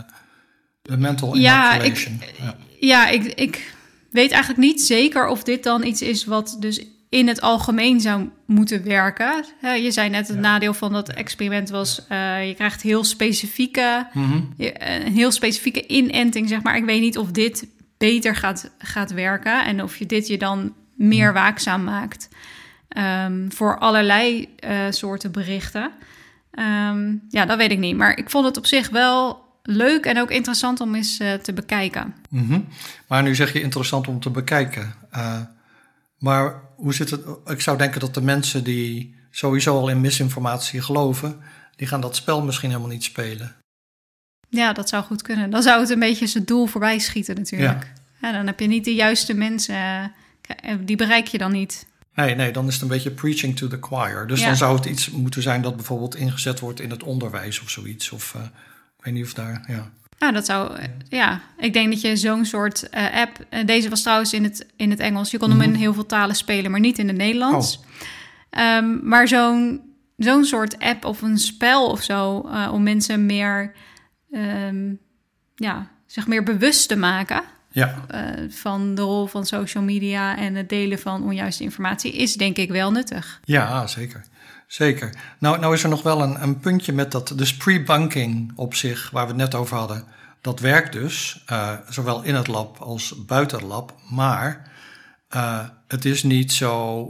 mental 0.83 1.37
inoculation. 1.37 2.19
Ja, 2.21 2.27
ik, 2.27 2.35
ja. 2.39 2.57
ja 2.81 3.09
ik, 3.09 3.25
ik 3.25 3.75
weet 4.11 4.31
eigenlijk 4.31 4.63
niet 4.63 4.83
zeker 4.83 5.29
of 5.29 5.43
dit 5.43 5.63
dan 5.63 5.85
iets 5.85 6.03
is 6.03 6.25
wat 6.25 6.57
dus 6.61 6.85
in 7.09 7.29
het 7.29 7.41
algemeen 7.41 8.01
zou 8.01 8.29
moeten 8.47 8.85
werken. 8.85 9.45
Je 9.83 9.91
zei 9.91 10.09
net, 10.09 10.29
het 10.29 10.39
nadeel 10.39 10.75
van 10.75 10.93
dat 10.93 11.09
experiment 11.09 11.71
was... 11.71 12.07
Uh, 12.13 12.49
je 12.49 12.55
krijgt 12.55 12.83
heel 12.83 13.05
specifieke, 13.05 14.07
mm 14.13 14.49
een 14.57 15.13
heel 15.13 15.31
specifieke 15.31 15.87
inenting, 15.87 16.49
zeg 16.49 16.63
maar. 16.63 16.77
Ik 16.77 16.85
weet 16.85 17.01
niet 17.01 17.19
of 17.19 17.31
dit 17.31 17.67
beter 17.99 18.37
gaat, 18.37 18.71
gaat 18.79 19.13
werken... 19.13 19.65
en 19.65 19.83
of 19.83 19.97
je 19.97 20.07
dit 20.07 20.27
je 20.27 20.39
dan 20.39 20.75
meer 20.95 21.33
mhm. 21.33 21.35
waakzaam 21.35 21.85
maakt... 21.85 22.29
Um, 23.25 23.53
voor 23.53 23.79
allerlei 23.79 24.49
uh, 24.65 24.79
soorten 24.91 25.33
berichten. 25.33 25.91
Um, 26.59 27.23
ja, 27.29 27.45
dat 27.45 27.57
weet 27.57 27.71
ik 27.71 27.79
niet. 27.79 27.97
Maar 27.97 28.19
ik 28.19 28.31
vond 28.31 28.47
het 28.47 28.57
op 28.57 28.67
zich 28.67 28.89
wel 28.89 29.45
leuk 29.63 30.05
en 30.05 30.19
ook 30.21 30.31
interessant 30.31 30.81
om 30.81 30.95
eens 30.95 31.21
uh, 31.21 31.35
te 31.35 31.53
bekijken. 31.53 32.15
Mm 32.29 32.47
-hmm. 32.47 32.69
Maar 33.07 33.23
nu 33.23 33.35
zeg 33.35 33.53
je 33.53 33.61
interessant 33.61 34.09
om 34.09 34.21
te 34.21 34.31
bekijken. 34.31 34.95
Uh, 35.17 35.41
maar 36.19 36.61
hoe 36.77 36.95
zit 36.95 37.11
het? 37.11 37.21
Ik 37.45 37.61
zou 37.61 37.79
denken 37.79 38.01
dat 38.01 38.15
de 38.15 38.23
mensen 38.23 38.65
die 38.65 39.15
sowieso 39.31 39.79
al 39.79 39.89
in 39.89 40.01
misinformatie 40.01 40.83
geloven, 40.83 41.41
die 41.77 41.87
gaan 41.87 42.01
dat 42.01 42.17
spel 42.17 42.43
misschien 42.43 42.69
helemaal 42.69 42.91
niet 42.91 43.05
spelen. 43.05 43.57
Ja, 44.49 44.73
dat 44.73 44.89
zou 44.89 45.05
goed 45.05 45.23
kunnen. 45.23 45.51
Dan 45.51 45.63
zou 45.63 45.81
het 45.81 45.91
een 45.91 45.99
beetje 45.99 46.27
zijn 46.27 46.45
doel 46.45 46.67
voorbij 46.67 46.99
schieten 46.99 47.35
natuurlijk. 47.35 47.93
Ja. 48.21 48.29
ja 48.29 48.33
dan 48.33 48.47
heb 48.47 48.61
je 48.61 48.67
niet 48.67 48.85
de 48.85 48.95
juiste 48.95 49.35
mensen, 49.35 50.13
uh, 50.65 50.75
die 50.81 50.97
bereik 50.97 51.27
je 51.27 51.39
dan 51.39 51.53
niet. 51.53 51.87
Nee, 52.15 52.35
nee, 52.35 52.53
dan 52.53 52.67
is 52.67 52.73
het 52.73 52.83
een 52.83 52.89
beetje 52.89 53.11
preaching 53.11 53.57
to 53.57 53.69
the 53.69 53.79
choir. 53.81 54.27
Dus 54.27 54.41
ja. 54.41 54.47
dan 54.47 54.57
zou 54.57 54.77
het 54.77 54.85
iets 54.85 55.11
moeten 55.11 55.43
zijn 55.43 55.63
dat 55.63 55.77
bijvoorbeeld 55.77 56.15
ingezet 56.15 56.61
wordt 56.61 56.81
in 56.81 56.91
het 56.91 57.03
onderwijs 57.03 57.61
of 57.61 57.71
zoiets. 57.71 58.11
Of 58.11 58.37
ik 59.01 59.07
weet 59.07 59.15
niet 59.15 59.25
of 59.25 59.35
daar, 59.35 59.65
ja. 59.69 59.91
Nou, 60.19 60.33
dat 60.33 60.47
zou, 60.47 60.79
ja. 61.09 61.41
Ik 61.59 61.73
denk 61.73 61.93
dat 61.93 62.01
je 62.01 62.17
zo'n 62.17 62.45
soort 62.45 62.89
uh, 62.95 63.15
app... 63.15 63.47
Uh, 63.51 63.67
deze 63.67 63.89
was 63.89 64.03
trouwens 64.03 64.33
in 64.33 64.45
het, 64.45 64.67
in 64.77 64.91
het 64.91 65.01
Engels. 65.01 65.31
Je 65.31 65.39
kon 65.39 65.51
hem 65.51 65.61
in 65.61 65.71
mhm. 65.71 65.79
heel 65.79 65.95
veel 65.95 66.07
talen 66.07 66.37
spelen, 66.37 66.71
maar 66.71 66.81
niet 66.81 66.99
in 66.99 67.09
het 67.09 67.17
Nederlands. 67.17 67.81
Oh. 68.51 68.77
Um, 68.77 69.01
maar 69.03 69.29
zo'n 69.29 69.81
zo'n 70.17 70.45
soort 70.45 70.79
app 70.79 71.05
of 71.05 71.23
een 71.23 71.39
spel 71.39 71.87
of 71.87 72.03
zo... 72.03 72.43
Uh, 72.47 72.71
om 72.73 72.83
mensen 72.83 73.27
meer, 73.27 73.73
um, 74.31 74.99
ja, 75.55 75.91
zich 76.07 76.27
meer 76.27 76.43
bewust 76.43 76.89
te 76.89 76.97
maken 76.97 77.43
Ja. 77.71 78.07
Van 78.49 78.95
de 78.95 79.03
rol 79.03 79.27
van 79.27 79.47
social 79.47 79.83
media 79.83 80.37
en 80.37 80.55
het 80.55 80.69
delen 80.69 80.99
van 80.99 81.23
onjuiste 81.23 81.63
informatie 81.63 82.13
is 82.13 82.35
denk 82.35 82.57
ik 82.57 82.71
wel 82.71 82.91
nuttig. 82.91 83.41
Ja, 83.45 83.87
zeker. 83.87 84.25
Zeker. 84.71 85.15
Nou, 85.39 85.59
nou 85.59 85.75
is 85.75 85.83
er 85.83 85.89
nog 85.89 86.03
wel 86.03 86.23
een, 86.23 86.43
een 86.43 86.61
puntje 86.61 86.93
met 86.93 87.13
dat, 87.13 87.33
dus 87.37 87.57
pre-bunking 87.57 88.53
op 88.57 88.75
zich, 88.75 89.11
waar 89.11 89.23
we 89.23 89.29
het 89.29 89.41
net 89.41 89.55
over 89.55 89.77
hadden. 89.77 90.05
Dat 90.41 90.61
werkt 90.61 90.93
dus, 90.93 91.45
uh, 91.53 91.73
zowel 91.89 92.23
in 92.23 92.35
het 92.35 92.47
lab 92.47 92.79
als 92.79 93.25
buiten 93.27 93.59
het 93.59 93.67
lab, 93.67 93.95
maar 94.11 94.71
uh, 95.35 95.61
het 95.89 96.05
is 96.05 96.23
niet 96.23 96.53
zo 96.53 97.05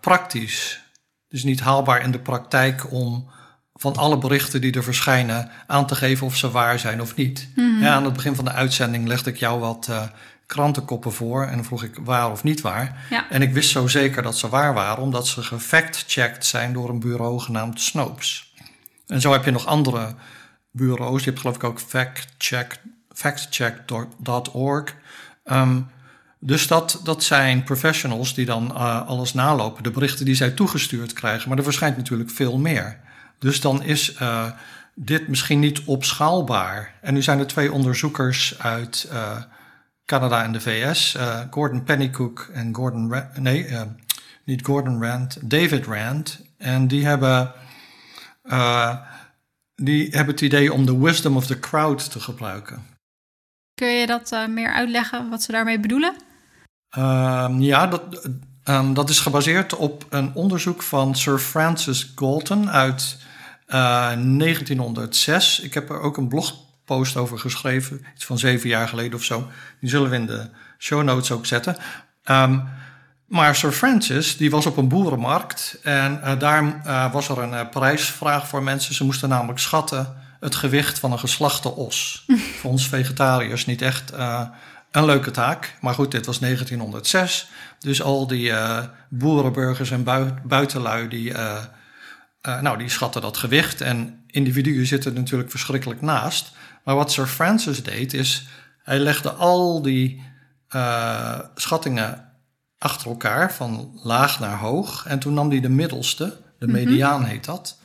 praktisch. 0.00 0.80
Het 1.28 1.38
is 1.38 1.44
niet 1.44 1.60
haalbaar 1.60 2.02
in 2.02 2.10
de 2.10 2.18
praktijk 2.18 2.92
om 2.92 3.30
van 3.74 3.96
alle 3.96 4.18
berichten 4.18 4.60
die 4.60 4.72
er 4.72 4.84
verschijnen 4.84 5.50
aan 5.66 5.86
te 5.86 5.94
geven 5.94 6.26
of 6.26 6.36
ze 6.36 6.50
waar 6.50 6.78
zijn 6.78 7.00
of 7.00 7.14
niet. 7.14 7.48
Mhm. 7.54 7.82
ja, 7.82 7.94
aan 7.94 8.04
het 8.04 8.12
begin 8.12 8.34
van 8.34 8.44
de 8.44 8.52
uitzending 8.52 9.06
legde 9.08 9.30
ik 9.30 9.36
jou 9.36 9.60
wat 9.60 9.90
krantenkoppen 10.46 11.12
voor 11.12 11.44
en 11.44 11.54
dan 11.54 11.64
vroeg 11.64 11.82
ik 11.82 11.98
waar 12.02 12.30
of 12.30 12.42
niet 12.42 12.60
waar. 12.60 13.06
Ja. 13.10 13.30
En 13.30 13.42
ik 13.42 13.52
wist 13.52 13.70
zo 13.70 13.86
zeker 13.86 14.22
dat 14.22 14.38
ze 14.38 14.48
waar 14.48 14.74
waren, 14.74 15.02
omdat 15.02 15.26
ze 15.26 15.42
gefact-checked 15.42 16.46
zijn 16.46 16.72
door 16.72 16.88
een 16.88 17.00
bureau 17.00 17.40
genaamd 17.40 17.80
Snopes. 17.80 18.54
En 19.06 19.20
zo 19.20 19.32
heb 19.32 19.44
je 19.44 19.50
nog 19.50 19.66
andere 19.66 20.14
bureaus. 20.70 21.24
Je 21.24 21.30
hebt 21.30 21.40
geloof 21.40 21.56
ik 21.56 21.64
ook 21.64 21.80
factcheck, 21.80 22.80
factcheck.org. 23.12 24.94
Um, 25.44 25.88
dus 26.38 26.66
dat, 26.66 27.00
dat 27.04 27.22
zijn 27.22 27.62
professionals 27.62 28.34
die 28.34 28.46
dan 28.46 28.70
uh, 28.72 29.08
alles 29.08 29.34
nalopen, 29.34 29.82
de 29.82 29.90
berichten 29.90 30.24
die 30.24 30.34
zij 30.34 30.50
toegestuurd 30.50 31.12
krijgen. 31.12 31.48
Maar 31.48 31.58
er 31.58 31.64
verschijnt 31.64 31.96
natuurlijk 31.96 32.30
veel 32.30 32.58
meer. 32.58 33.00
Dus 33.38 33.60
dan 33.60 33.82
is 33.82 34.16
uh, 34.20 34.50
dit 34.94 35.28
misschien 35.28 35.58
niet 35.58 35.84
opschaalbaar. 35.84 36.94
En 37.00 37.14
nu 37.14 37.22
zijn 37.22 37.38
er 37.38 37.46
twee 37.46 37.72
onderzoekers 37.72 38.58
uit 38.58 39.08
uh, 39.12 39.36
Canada 40.04 40.42
en 40.42 40.52
de 40.52 40.60
VS, 40.60 41.14
uh, 41.14 41.40
Gordon 41.50 41.84
Pennycook 41.84 42.50
en 42.52 42.74
Gordon 42.74 43.14
nee, 43.38 43.66
niet 44.44 44.64
Gordon 44.64 45.02
Rand, 45.02 45.50
David 45.50 45.86
Rand. 45.86 46.40
En 46.58 46.88
die 46.88 47.06
hebben, 47.06 47.52
die 49.74 50.08
hebben 50.10 50.34
het 50.34 50.40
idee 50.40 50.72
om 50.72 50.86
de 50.86 50.98
wisdom 50.98 51.36
of 51.36 51.46
the 51.46 51.60
crowd 51.60 52.10
te 52.10 52.20
gebruiken. 52.20 52.86
Kun 53.74 53.88
je 53.88 54.06
dat 54.06 54.36
meer 54.48 54.72
uitleggen, 54.72 55.30
wat 55.30 55.42
ze 55.42 55.52
daarmee 55.52 55.80
bedoelen? 55.80 56.16
Ehm, 56.94 57.60
ja, 57.60 57.86
dat, 57.86 58.28
um, 58.64 58.94
dat 58.94 59.10
is 59.10 59.20
gebaseerd 59.20 59.76
op 59.76 60.06
een 60.10 60.34
onderzoek 60.34 60.82
van 60.82 61.14
Sir 61.14 61.38
Francis 61.38 62.12
Galton 62.14 62.70
uit 62.70 63.18
uh, 63.68 63.74
1906. 64.38 65.60
Ik 65.60 65.74
heb 65.74 65.90
er 65.90 66.00
ook 66.00 66.16
een 66.16 66.28
blogpost 66.84 67.16
over 67.16 67.38
geschreven, 67.38 68.04
iets 68.14 68.24
van 68.24 68.38
zeven 68.38 68.68
jaar 68.68 68.88
geleden 68.88 69.14
of 69.14 69.24
zo. 69.24 69.50
Die 69.80 69.90
zullen 69.90 70.10
we 70.10 70.16
in 70.16 70.26
de 70.26 70.48
show 70.78 71.02
notes 71.02 71.30
ook 71.30 71.46
zetten. 71.46 71.76
Um, 72.24 72.68
maar 73.26 73.54
Sir 73.54 73.72
Francis, 73.72 74.36
die 74.36 74.50
was 74.50 74.66
op 74.66 74.76
een 74.76 74.88
boerenmarkt 74.88 75.78
en 75.82 76.20
uh, 76.24 76.38
daar 76.38 76.62
uh, 76.64 77.12
was 77.12 77.28
er 77.28 77.38
een 77.38 77.52
uh, 77.52 77.68
prijsvraag 77.70 78.48
voor 78.48 78.62
mensen. 78.62 78.94
Ze 78.94 79.04
moesten 79.04 79.28
namelijk 79.28 79.58
schatten 79.58 80.16
het 80.40 80.54
gewicht 80.54 80.98
van 80.98 81.12
een 81.12 81.18
geslachte 81.18 81.74
os. 81.74 82.24
voor 82.60 82.70
ons 82.70 82.88
vegetariërs 82.88 83.66
niet 83.66 83.82
echt 83.82 84.12
een 84.90 85.04
leuke 85.04 85.30
taak. 85.30 85.76
Maar 85.80 85.94
goed, 85.94 86.10
dit 86.10 86.26
was 86.26 86.38
1906. 86.38 87.48
Dus 87.78 88.02
al 88.02 88.26
die 88.26 88.52
boerenburgers 89.08 89.90
en 89.90 90.04
bui 90.04 90.34
buitenlui, 90.44 91.08
die, 91.08 91.32
nou, 92.42 92.78
die 92.78 92.88
schatten 92.88 93.22
dat 93.22 93.36
gewicht. 93.36 93.80
En 93.80 94.24
individuen 94.26 94.86
zitten 94.86 95.14
natuurlijk 95.14 95.50
verschrikkelijk 95.50 96.00
naast. 96.00 96.52
Maar 96.84 96.94
wat 96.94 97.12
Sir 97.12 97.26
Francis 97.26 97.82
deed, 97.82 98.12
is 98.12 98.46
hij 98.82 98.98
legde 98.98 99.30
al 99.30 99.82
die 99.82 100.22
schattingen 101.54 102.32
achter 102.78 103.08
elkaar, 103.08 103.52
van 103.52 104.00
laag 104.02 104.40
naar 104.40 104.58
hoog. 104.58 105.06
En 105.06 105.18
toen 105.18 105.34
nam 105.34 105.50
hij 105.50 105.60
de 105.60 105.68
middelste, 105.68 106.36
de 106.58 106.66
mediaan 106.66 107.18
mm 107.18 107.22
-hmm. 107.22 107.30
heet 107.30 107.44
dat. 107.44 107.78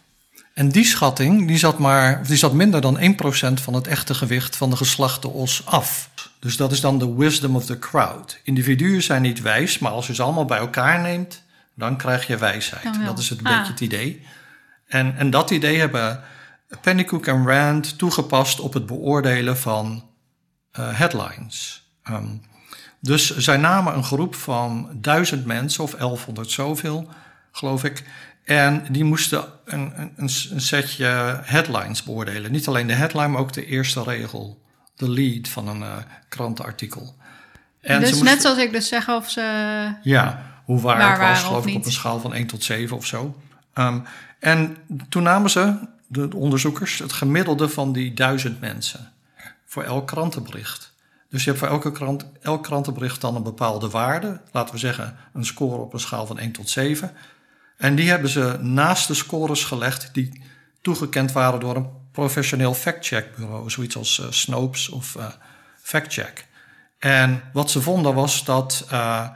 En 0.53 0.69
die 0.69 0.85
schatting 0.85 1.47
die 1.47 1.57
zat, 1.57 1.79
maar, 1.79 2.27
die 2.27 2.37
zat 2.37 2.53
minder 2.53 2.81
dan 2.81 2.99
1% 2.99 3.53
van 3.53 3.73
het 3.73 3.87
echte 3.87 4.13
gewicht 4.13 4.55
van 4.55 4.69
de 4.69 4.75
geslachte 4.75 5.27
os 5.27 5.65
af. 5.65 6.09
Dus 6.39 6.57
dat 6.57 6.71
is 6.71 6.81
dan 6.81 6.99
de 6.99 7.15
wisdom 7.15 7.55
of 7.55 7.65
the 7.65 7.79
crowd. 7.79 8.39
Individuen 8.43 9.03
zijn 9.03 9.21
niet 9.21 9.41
wijs, 9.41 9.79
maar 9.79 9.91
als 9.91 10.07
je 10.07 10.13
ze 10.15 10.21
allemaal 10.21 10.45
bij 10.45 10.57
elkaar 10.57 10.99
neemt, 11.01 11.43
dan 11.75 11.97
krijg 11.97 12.27
je 12.27 12.37
wijsheid. 12.37 13.05
Dat 13.05 13.19
is 13.19 13.29
het 13.29 13.39
ah. 13.43 13.57
beetje 13.57 13.71
het 13.71 13.81
idee. 13.81 14.25
En, 14.87 15.17
en 15.17 15.29
dat 15.29 15.51
idee 15.51 15.79
hebben 15.79 16.23
Pennycook 16.81 17.27
en 17.27 17.47
Rand 17.47 17.97
toegepast 17.97 18.59
op 18.59 18.73
het 18.73 18.85
beoordelen 18.85 19.57
van 19.57 20.09
uh, 20.79 20.97
headlines. 20.97 21.87
Um, 22.09 22.41
dus 22.99 23.37
zij 23.37 23.57
namen 23.57 23.95
een 23.95 24.03
groep 24.03 24.35
van 24.35 24.89
duizend 24.95 25.45
mensen, 25.45 25.83
of 25.83 25.91
1100 25.91 26.51
zoveel, 26.51 27.09
geloof 27.51 27.83
ik. 27.83 28.03
En 28.43 28.85
die 28.91 29.03
moesten 29.03 29.45
een, 29.65 29.93
een, 29.95 30.11
een 30.49 30.61
setje 30.61 31.39
headlines 31.43 32.03
beoordelen. 32.03 32.51
Niet 32.51 32.67
alleen 32.67 32.87
de 32.87 32.93
headline, 32.93 33.27
maar 33.27 33.41
ook 33.41 33.53
de 33.53 33.65
eerste 33.65 34.03
regel 34.03 34.61
de 34.95 35.09
lead 35.09 35.47
van 35.47 35.67
een 35.67 35.81
uh, 35.81 35.95
krantenartikel. 36.29 37.15
En 37.81 37.99
dus 37.99 38.21
net 38.21 38.41
zoals 38.41 38.57
ik 38.57 38.71
dus 38.71 38.87
zeg 38.87 39.09
of 39.09 39.29
ze... 39.29 39.41
Ja, 40.01 40.43
hoe 40.65 40.81
waar, 40.81 40.97
waar 40.97 41.11
het 41.11 41.19
was, 41.19 41.43
geloof 41.43 41.65
ik, 41.67 41.75
op 41.75 41.85
een 41.85 41.91
schaal 41.91 42.19
van 42.19 42.33
1 42.33 42.47
tot 42.47 42.63
7 42.63 42.97
of 42.97 43.05
zo. 43.05 43.35
Um, 43.73 44.03
en 44.39 44.77
toen 45.09 45.23
namen 45.23 45.49
ze, 45.49 45.77
de 46.11 46.35
onderzoekers, 46.35 46.99
het 46.99 47.13
gemiddelde 47.13 47.69
van 47.69 47.93
die 47.93 48.13
duizend 48.13 48.59
mensen. 48.59 49.13
Voor 49.65 49.83
elk 49.83 50.07
krantenbericht. 50.07 50.93
Dus 51.29 51.43
je 51.43 51.49
hebt 51.49 51.61
voor 51.61 51.71
elke 51.71 51.91
krant, 51.91 52.25
elk 52.41 52.63
krantenbericht 52.63 53.21
dan 53.21 53.35
een 53.35 53.43
bepaalde 53.43 53.89
waarde. 53.89 54.41
Laten 54.51 54.73
we 54.73 54.79
zeggen 54.79 55.17
een 55.33 55.45
score 55.45 55.81
op 55.81 55.93
een 55.93 55.99
schaal 55.99 56.25
van 56.25 56.39
1 56.39 56.51
tot 56.51 56.69
7. 56.69 57.11
En 57.77 57.95
die 57.95 58.09
hebben 58.09 58.29
ze 58.29 58.57
naast 58.61 59.07
de 59.07 59.13
scores 59.13 59.63
gelegd 59.63 60.13
die 60.13 60.43
toegekend 60.81 61.31
waren 61.31 61.59
door 61.59 61.75
een 61.75 61.89
professioneel 62.11 62.73
fact-check-bureau, 62.73 63.69
zoiets 63.69 63.97
als 63.97 64.19
uh, 64.19 64.25
Snopes 64.29 64.89
of 64.89 65.15
uh, 65.15 65.25
FactCheck. 65.81 66.47
En 66.99 67.43
wat 67.53 67.71
ze 67.71 67.81
vonden 67.81 68.13
was 68.13 68.45
dat, 68.45 68.87
uh, 68.91 69.29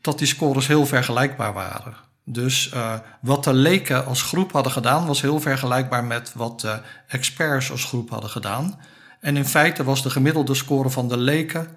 dat 0.00 0.18
die 0.18 0.26
scores 0.26 0.66
heel 0.66 0.86
vergelijkbaar 0.86 1.52
waren. 1.52 1.96
Dus 2.32 2.72
wat 3.20 3.44
de 3.44 3.52
leken 3.52 4.06
als 4.06 4.22
groep 4.22 4.52
hadden 4.52 4.72
gedaan, 4.72 5.06
was 5.06 5.20
heel 5.20 5.40
vergelijkbaar 5.40 6.04
met 6.04 6.32
wat 6.34 6.60
de 6.60 6.80
experts 7.06 7.70
als 7.70 7.84
groep 7.84 8.10
hadden 8.10 8.30
gedaan. 8.30 8.78
En 9.20 9.36
in 9.36 9.44
feite 9.44 9.84
was 9.84 10.02
de 10.02 10.10
gemiddelde 10.10 10.54
score 10.54 10.90
van 10.90 11.08
de 11.08 11.16
leken, 11.16 11.68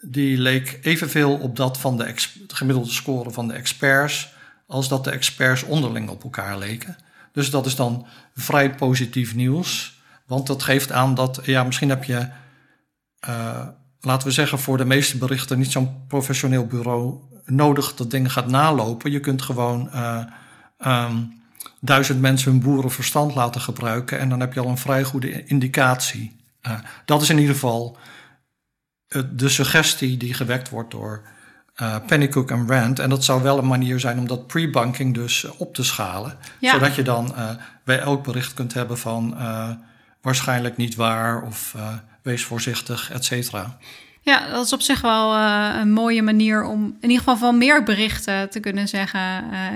die 0.00 0.38
leek 0.38 0.78
evenveel 0.82 1.36
op 1.36 1.56
dat 1.56 1.78
van 1.78 1.96
de, 1.96 2.04
de 2.46 2.56
gemiddelde 2.56 2.90
score 2.90 3.30
van 3.30 3.48
de 3.48 3.54
experts, 3.54 4.32
als 4.66 4.88
dat 4.88 5.04
de 5.04 5.10
experts 5.10 5.62
onderling 5.62 6.08
op 6.08 6.22
elkaar 6.22 6.58
leken. 6.58 6.96
Dus 7.32 7.50
dat 7.50 7.66
is 7.66 7.74
dan 7.74 8.06
vrij 8.34 8.74
positief 8.74 9.34
nieuws. 9.34 10.00
Want 10.26 10.46
dat 10.46 10.62
geeft 10.62 10.92
aan 10.92 11.14
dat, 11.14 11.40
ja, 11.42 11.62
misschien 11.62 11.88
heb 11.88 12.04
je, 12.04 12.28
uh, 13.28 13.66
laten 14.00 14.28
we 14.28 14.34
zeggen, 14.34 14.58
voor 14.58 14.76
de 14.76 14.84
meeste 14.84 15.18
berichten 15.18 15.58
niet 15.58 15.72
zo'n 15.72 16.06
professioneel 16.06 16.66
bureau 16.66 17.20
nodig 17.50 17.94
dat 17.94 18.10
dingen 18.10 18.30
gaat 18.30 18.46
nalopen. 18.46 19.10
Je 19.10 19.20
kunt 19.20 19.42
gewoon 19.42 19.90
uh, 19.94 20.24
um, 20.86 21.42
duizend 21.80 22.20
mensen 22.20 22.50
hun 22.50 22.60
boerenverstand 22.60 23.34
laten 23.34 23.60
gebruiken 23.60 24.18
en 24.18 24.28
dan 24.28 24.40
heb 24.40 24.52
je 24.52 24.60
al 24.60 24.68
een 24.68 24.78
vrij 24.78 25.04
goede 25.04 25.44
indicatie. 25.44 26.36
Uh, 26.66 26.78
dat 27.04 27.22
is 27.22 27.30
in 27.30 27.38
ieder 27.38 27.54
geval 27.54 27.96
de 29.32 29.48
suggestie 29.48 30.16
die 30.16 30.34
gewekt 30.34 30.68
wordt 30.68 30.90
door 30.90 31.22
uh, 31.76 31.96
Pennycook 32.06 32.50
en 32.50 32.68
Rand. 32.68 32.98
En 32.98 33.10
dat 33.10 33.24
zou 33.24 33.42
wel 33.42 33.58
een 33.58 33.66
manier 33.66 34.00
zijn 34.00 34.18
om 34.18 34.26
dat 34.26 34.46
pre-bunking 34.46 35.14
dus 35.14 35.44
op 35.44 35.74
te 35.74 35.84
schalen. 35.84 36.36
Ja. 36.60 36.72
Zodat 36.72 36.94
je 36.94 37.02
dan 37.02 37.32
uh, 37.36 37.50
bij 37.84 37.98
elk 37.98 38.24
bericht 38.24 38.54
kunt 38.54 38.74
hebben 38.74 38.98
van 38.98 39.34
uh, 39.38 39.70
waarschijnlijk 40.20 40.76
niet 40.76 40.94
waar 40.94 41.42
of 41.42 41.74
wees 42.22 42.44
voorzichtig, 42.44 43.10
et 43.10 43.24
cetera. 43.24 43.78
Ja, 44.28 44.50
dat 44.50 44.64
is 44.64 44.72
op 44.72 44.80
zich 44.80 45.00
wel 45.00 45.36
een 45.80 45.92
mooie 45.92 46.22
manier 46.22 46.64
om 46.64 46.84
in 46.84 47.10
ieder 47.10 47.18
geval 47.18 47.36
van 47.36 47.58
meer 47.58 47.82
berichten 47.82 48.50
te 48.50 48.60
kunnen 48.60 48.88
zeggen 48.88 49.20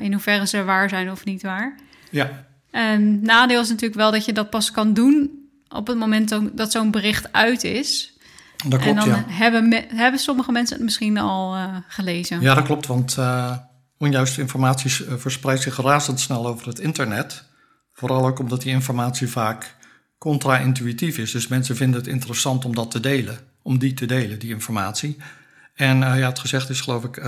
in 0.01 0.13
hoeverre 0.13 0.47
ze 0.47 0.65
waar 0.65 0.89
zijn 0.89 1.11
of 1.11 1.25
niet 1.25 1.43
waar. 1.43 1.79
Ja. 2.11 2.45
En 2.71 3.23
nadeel 3.23 3.61
is 3.61 3.69
natuurlijk 3.69 4.01
wel 4.01 4.11
dat 4.11 4.25
je 4.25 4.33
dat 4.33 4.51
pas 4.51 4.71
kan 4.71 4.95
doen 4.95 5.31
op 5.69 5.87
het 5.87 5.99
moment 5.99 6.39
dat 6.53 6.73
zo'n 6.73 6.91
bericht 6.91 7.33
uit 7.33 7.65
is. 7.65 8.13
Dat 8.69 8.81
klopt, 8.81 8.85
en 8.87 8.95
dan 8.95 9.09
ja. 9.09 9.25
hebben, 9.29 9.69
me, 9.69 9.85
hebben 9.89 10.21
sommige 10.21 10.53
mensen 10.53 10.77
het 10.77 10.85
misschien 10.85 11.19
al 11.19 11.57
uh, 11.57 11.77
gelezen. 11.89 12.41
Ja, 12.41 12.55
dat 12.55 12.65
klopt, 12.65 12.87
want 12.87 13.19
onjuiste 13.99 14.41
informatie 14.41 14.91
verspreidt 15.17 15.63
zich 15.63 15.77
razendsnel 15.77 16.47
over 16.47 16.67
het 16.67 16.79
internet. 16.79 17.45
Vooral 17.93 18.27
ook 18.27 18.39
omdat 18.39 18.63
die 18.63 18.73
informatie 18.73 19.29
vaak 19.29 19.77
contra-intuïtief 20.19 21.19
is. 21.19 21.31
Dus 21.31 21.49
mensen 21.49 21.77
vinden 21.77 22.01
het 22.01 22.09
interessant 22.09 22.65
om 22.65 22.75
dat 22.75 22.91
te 22.91 23.01
delen, 23.01 23.39
om 23.63 23.79
die 23.79 23.95
te 23.95 24.07
delen, 24.07 24.39
die 24.39 24.51
informatie. 24.51 25.17
En 25.75 25.99
ja, 25.99 26.29
het 26.29 26.39
gezegd 26.39 26.69
is 26.71 26.81
geloof 26.81 27.05
ik, 27.05 27.23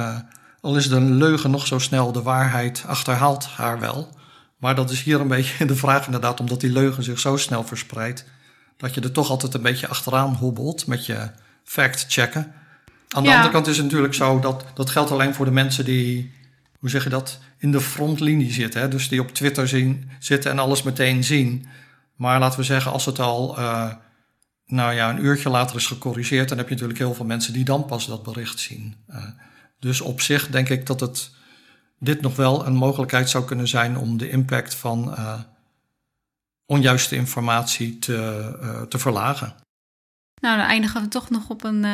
al 0.61 0.77
is 0.77 0.89
de 0.89 1.01
leugen 1.01 1.51
nog 1.51 1.67
zo 1.67 1.79
snel, 1.79 2.13
de 2.13 2.23
waarheid 2.23 2.85
achterhaalt 2.87 3.47
haar 3.47 3.81
wel. 3.81 4.09
Maar 4.59 4.75
dat 4.75 4.91
is 4.91 5.03
hier 5.03 5.21
een 5.21 5.29
beetje 5.37 5.67
de 5.67 5.77
vraag 5.77 6.07
inderdaad, 6.07 6.41
omdat 6.41 6.61
die 6.61 6.73
leugen 6.73 7.03
zich 7.03 7.19
zo 7.19 7.37
snel 7.37 7.65
verspreidt 7.65 8.25
dat 8.77 8.95
je 8.95 9.01
er 9.01 9.13
toch 9.13 9.31
altijd 9.31 9.55
een 9.55 9.63
beetje 9.63 9.89
achteraan 9.89 10.35
hobbelt 10.35 10.87
met 10.87 11.07
je 11.07 11.31
fact 11.65 12.05
checken. 12.09 12.53
Aan 13.09 13.23
de 13.23 13.29
Ja. 13.29 13.35
andere 13.35 13.53
kant 13.53 13.67
is 13.67 13.77
het 13.77 13.85
natuurlijk 13.87 14.15
zo 14.15 14.41
dat 14.41 14.65
dat 14.75 14.91
geldt 14.91 15.11
alleen 15.11 15.35
voor 15.35 15.45
de 15.45 15.51
mensen 15.51 15.85
die, 15.85 16.33
hoe 16.79 16.91
zeg 16.91 17.05
je 17.05 17.11
dat, 17.11 17.39
in 17.59 17.73
de 17.73 17.81
frontlinie 17.81 18.53
zitten. 18.53 18.81
Hè? 18.81 18.89
Dus 18.89 19.09
die 19.09 19.21
op 19.21 19.31
Twitter 19.35 19.69
zien, 19.69 20.11
zitten 20.19 20.51
en 20.51 20.59
alles 20.59 20.83
meteen 20.83 21.25
zien. 21.25 21.67
Maar 22.17 22.39
laten 22.39 22.59
we 22.59 22.65
zeggen, 22.65 22.93
als 22.93 23.05
het 23.05 23.19
al 23.19 23.59
eh, 23.59 23.93
nou 24.67 24.95
ja, 24.95 25.11
een 25.11 25.25
uurtje 25.25 25.49
later 25.49 25.77
is 25.77 25.87
gecorrigeerd, 25.87 26.49
dan 26.49 26.59
heb 26.59 26.67
je 26.67 26.73
natuurlijk 26.75 26.99
heel 26.99 27.15
veel 27.15 27.25
mensen 27.25 27.53
die 27.53 27.65
dan 27.65 27.87
pas 27.87 28.07
dat 28.07 28.23
bericht 28.23 28.59
zien. 28.59 28.97
Eh, 29.07 29.25
dus 29.79 30.01
op 30.01 30.21
zich 30.21 30.49
denk 30.49 30.69
ik 30.69 30.87
dat 30.87 31.01
het 31.01 31.31
dit 31.99 32.21
nog 32.21 32.37
wel 32.37 32.67
een 32.67 32.75
mogelijkheid 32.75 33.31
zou 33.31 33.45
kunnen 33.45 33.69
zijn 33.69 33.99
om 33.99 34.19
de 34.19 34.31
impact 34.31 34.75
van 34.75 35.17
eh, 35.17 35.41
onjuiste 36.67 37.17
informatie 37.17 37.99
te, 37.99 38.17
eh, 38.61 38.83
te 38.83 38.99
verlagen. 38.99 39.55
Nou, 40.41 40.57
dan 40.59 40.67
eindigen 40.67 41.03
we 41.03 41.09
toch 41.09 41.31
nog 41.31 41.49
op 41.49 41.65
een 41.65 41.87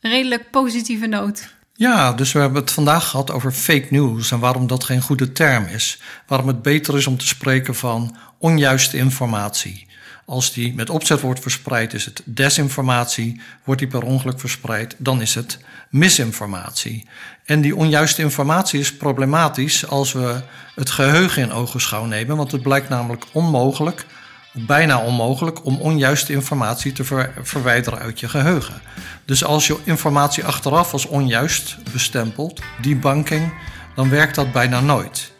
redelijk 0.00 0.50
positieve 0.50 1.06
noot. 1.06 1.54
Ja, 1.76 2.12
dus 2.12 2.32
we 2.32 2.38
hebben 2.38 2.60
het 2.60 2.72
vandaag 2.72 3.08
gehad 3.08 3.30
over 3.30 3.52
fake 3.52 3.86
news 3.90 4.30
en 4.30 4.38
waarom 4.38 4.66
dat 4.66 4.84
geen 4.84 5.00
goede 5.00 5.32
term 5.32 5.64
is. 5.64 6.00
Waarom 6.26 6.46
het 6.46 6.62
beter 6.62 6.96
is 6.96 7.06
om 7.06 7.18
te 7.18 7.26
spreken 7.26 7.74
van 7.74 8.16
onjuiste 8.38 8.96
informatie. 8.96 9.86
Als 10.26 10.52
die 10.52 10.74
met 10.74 10.90
opzet 10.90 11.20
wordt 11.20 11.40
verspreid, 11.40 11.94
is 11.94 12.04
het 12.04 12.22
desinformatie. 12.24 13.40
Wordt 13.64 13.80
die 13.80 13.90
per 13.90 14.02
ongeluk 14.02 14.40
verspreid, 14.40 14.94
dan 14.98 15.20
is 15.20 15.34
het 15.34 15.58
misinformatie. 15.88 17.08
En 17.44 17.60
die 17.60 17.76
onjuiste 17.76 18.22
informatie 18.22 18.80
is 18.80 18.96
problematisch 18.96 19.86
als 19.86 20.12
we 20.12 20.40
het 20.74 20.90
geheugen 20.90 21.42
in 21.42 21.52
ogenschouw 21.52 22.04
nemen, 22.04 22.36
want 22.36 22.52
het 22.52 22.62
blijkt 22.62 22.88
namelijk 22.88 23.24
onmogelijk, 23.32 24.06
bijna 24.52 24.98
onmogelijk, 24.98 25.64
om 25.64 25.80
onjuiste 25.80 26.32
informatie 26.32 26.92
te 26.92 27.04
ver- 27.04 27.32
verwijderen 27.42 27.98
uit 27.98 28.20
je 28.20 28.28
geheugen. 28.28 28.80
Dus 29.24 29.44
als 29.44 29.66
je 29.66 29.78
informatie 29.84 30.44
achteraf 30.44 30.92
als 30.92 31.06
onjuist 31.06 31.76
bestempelt, 31.92 32.60
debunking, 32.80 33.52
dan 33.94 34.10
werkt 34.10 34.34
dat 34.34 34.52
bijna 34.52 34.80
nooit. 34.80 35.32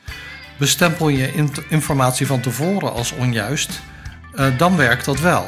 Bestempel 0.59 1.09
je 1.09 1.35
in- 1.35 1.55
informatie 1.69 2.27
van 2.27 2.41
tevoren 2.41 2.93
als 2.93 3.13
onjuist, 3.13 3.81
dan 4.57 4.77
werkt 4.77 5.05
dat 5.05 5.21
wel. 5.21 5.47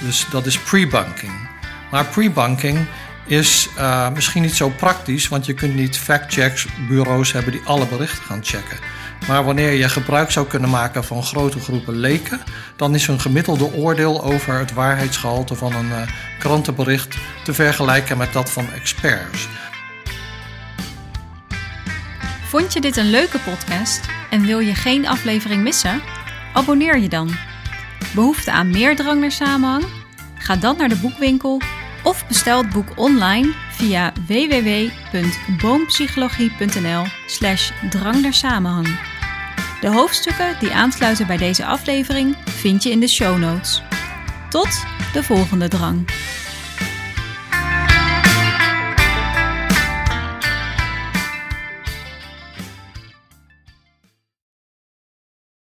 Dus 0.00 0.26
dat 0.30 0.46
is 0.46 0.58
pre-bunking. 0.58 1.48
Maar 1.90 2.04
pre-bunking 2.04 2.86
is 3.26 3.68
eh, 3.76 4.10
misschien 4.10 4.42
niet 4.42 4.56
zo 4.56 4.68
praktisch, 4.68 5.28
want 5.28 5.46
je 5.46 5.54
kunt 5.54 5.74
niet 5.74 5.98
fact-checks 5.98 6.66
bureaus 6.88 7.32
hebben 7.32 7.52
die 7.52 7.62
alle 7.64 7.86
berichten 7.86 8.22
gaan 8.22 8.44
checken. 8.44 8.78
Maar 9.28 9.44
wanneer 9.44 9.72
je 9.72 9.88
gebruik 9.88 10.30
zou 10.30 10.46
kunnen 10.46 10.70
maken 10.70 11.04
van 11.04 11.22
grote 11.22 11.60
groepen 11.60 11.96
leken, 11.96 12.40
dan 12.76 12.94
is 12.94 13.08
een 13.08 13.20
gemiddelde 13.20 13.72
oordeel 13.74 14.22
over 14.22 14.58
het 14.58 14.72
waarheidsgehalte 14.72 15.54
van 15.54 15.74
een 15.74 15.92
eh, 15.92 16.02
krantenbericht 16.38 17.16
te 17.44 17.54
vergelijken 17.54 18.18
met 18.18 18.32
dat 18.32 18.50
van 18.50 18.72
experts. 18.72 19.48
Vond 22.48 22.72
je 22.72 22.80
dit 22.80 22.96
een 22.96 23.10
leuke 23.10 23.38
podcast 23.38 24.00
en 24.30 24.46
wil 24.46 24.58
je 24.58 24.74
geen 24.74 25.08
aflevering 25.08 25.62
missen? 25.62 26.02
Abonneer 26.52 26.98
je 26.98 27.08
dan. 27.08 27.49
Behoefte 28.14 28.50
aan 28.50 28.70
meer 28.70 28.96
drang 28.96 29.20
naar 29.20 29.32
samenhang? 29.32 29.84
Ga 30.38 30.56
dan 30.56 30.76
naar 30.76 30.88
de 30.88 30.96
boekwinkel 30.96 31.60
of 32.02 32.26
bestel 32.26 32.62
het 32.62 32.70
boek 32.70 32.88
online 32.94 33.54
via 33.70 34.12
www.boompsychologie.nl 34.26 37.04
slash 37.26 37.70
drang 37.90 38.22
naar 38.22 38.34
samenhang. 38.34 38.98
De 39.80 39.88
hoofdstukken 39.88 40.56
die 40.58 40.72
aansluiten 40.72 41.26
bij 41.26 41.36
deze 41.36 41.66
aflevering 41.66 42.36
vind 42.44 42.82
je 42.82 42.90
in 42.90 43.00
de 43.00 43.08
show 43.08 43.38
notes. 43.38 43.82
Tot 44.48 44.84
de 45.12 45.22
volgende 45.22 45.68
drang. 45.68 46.10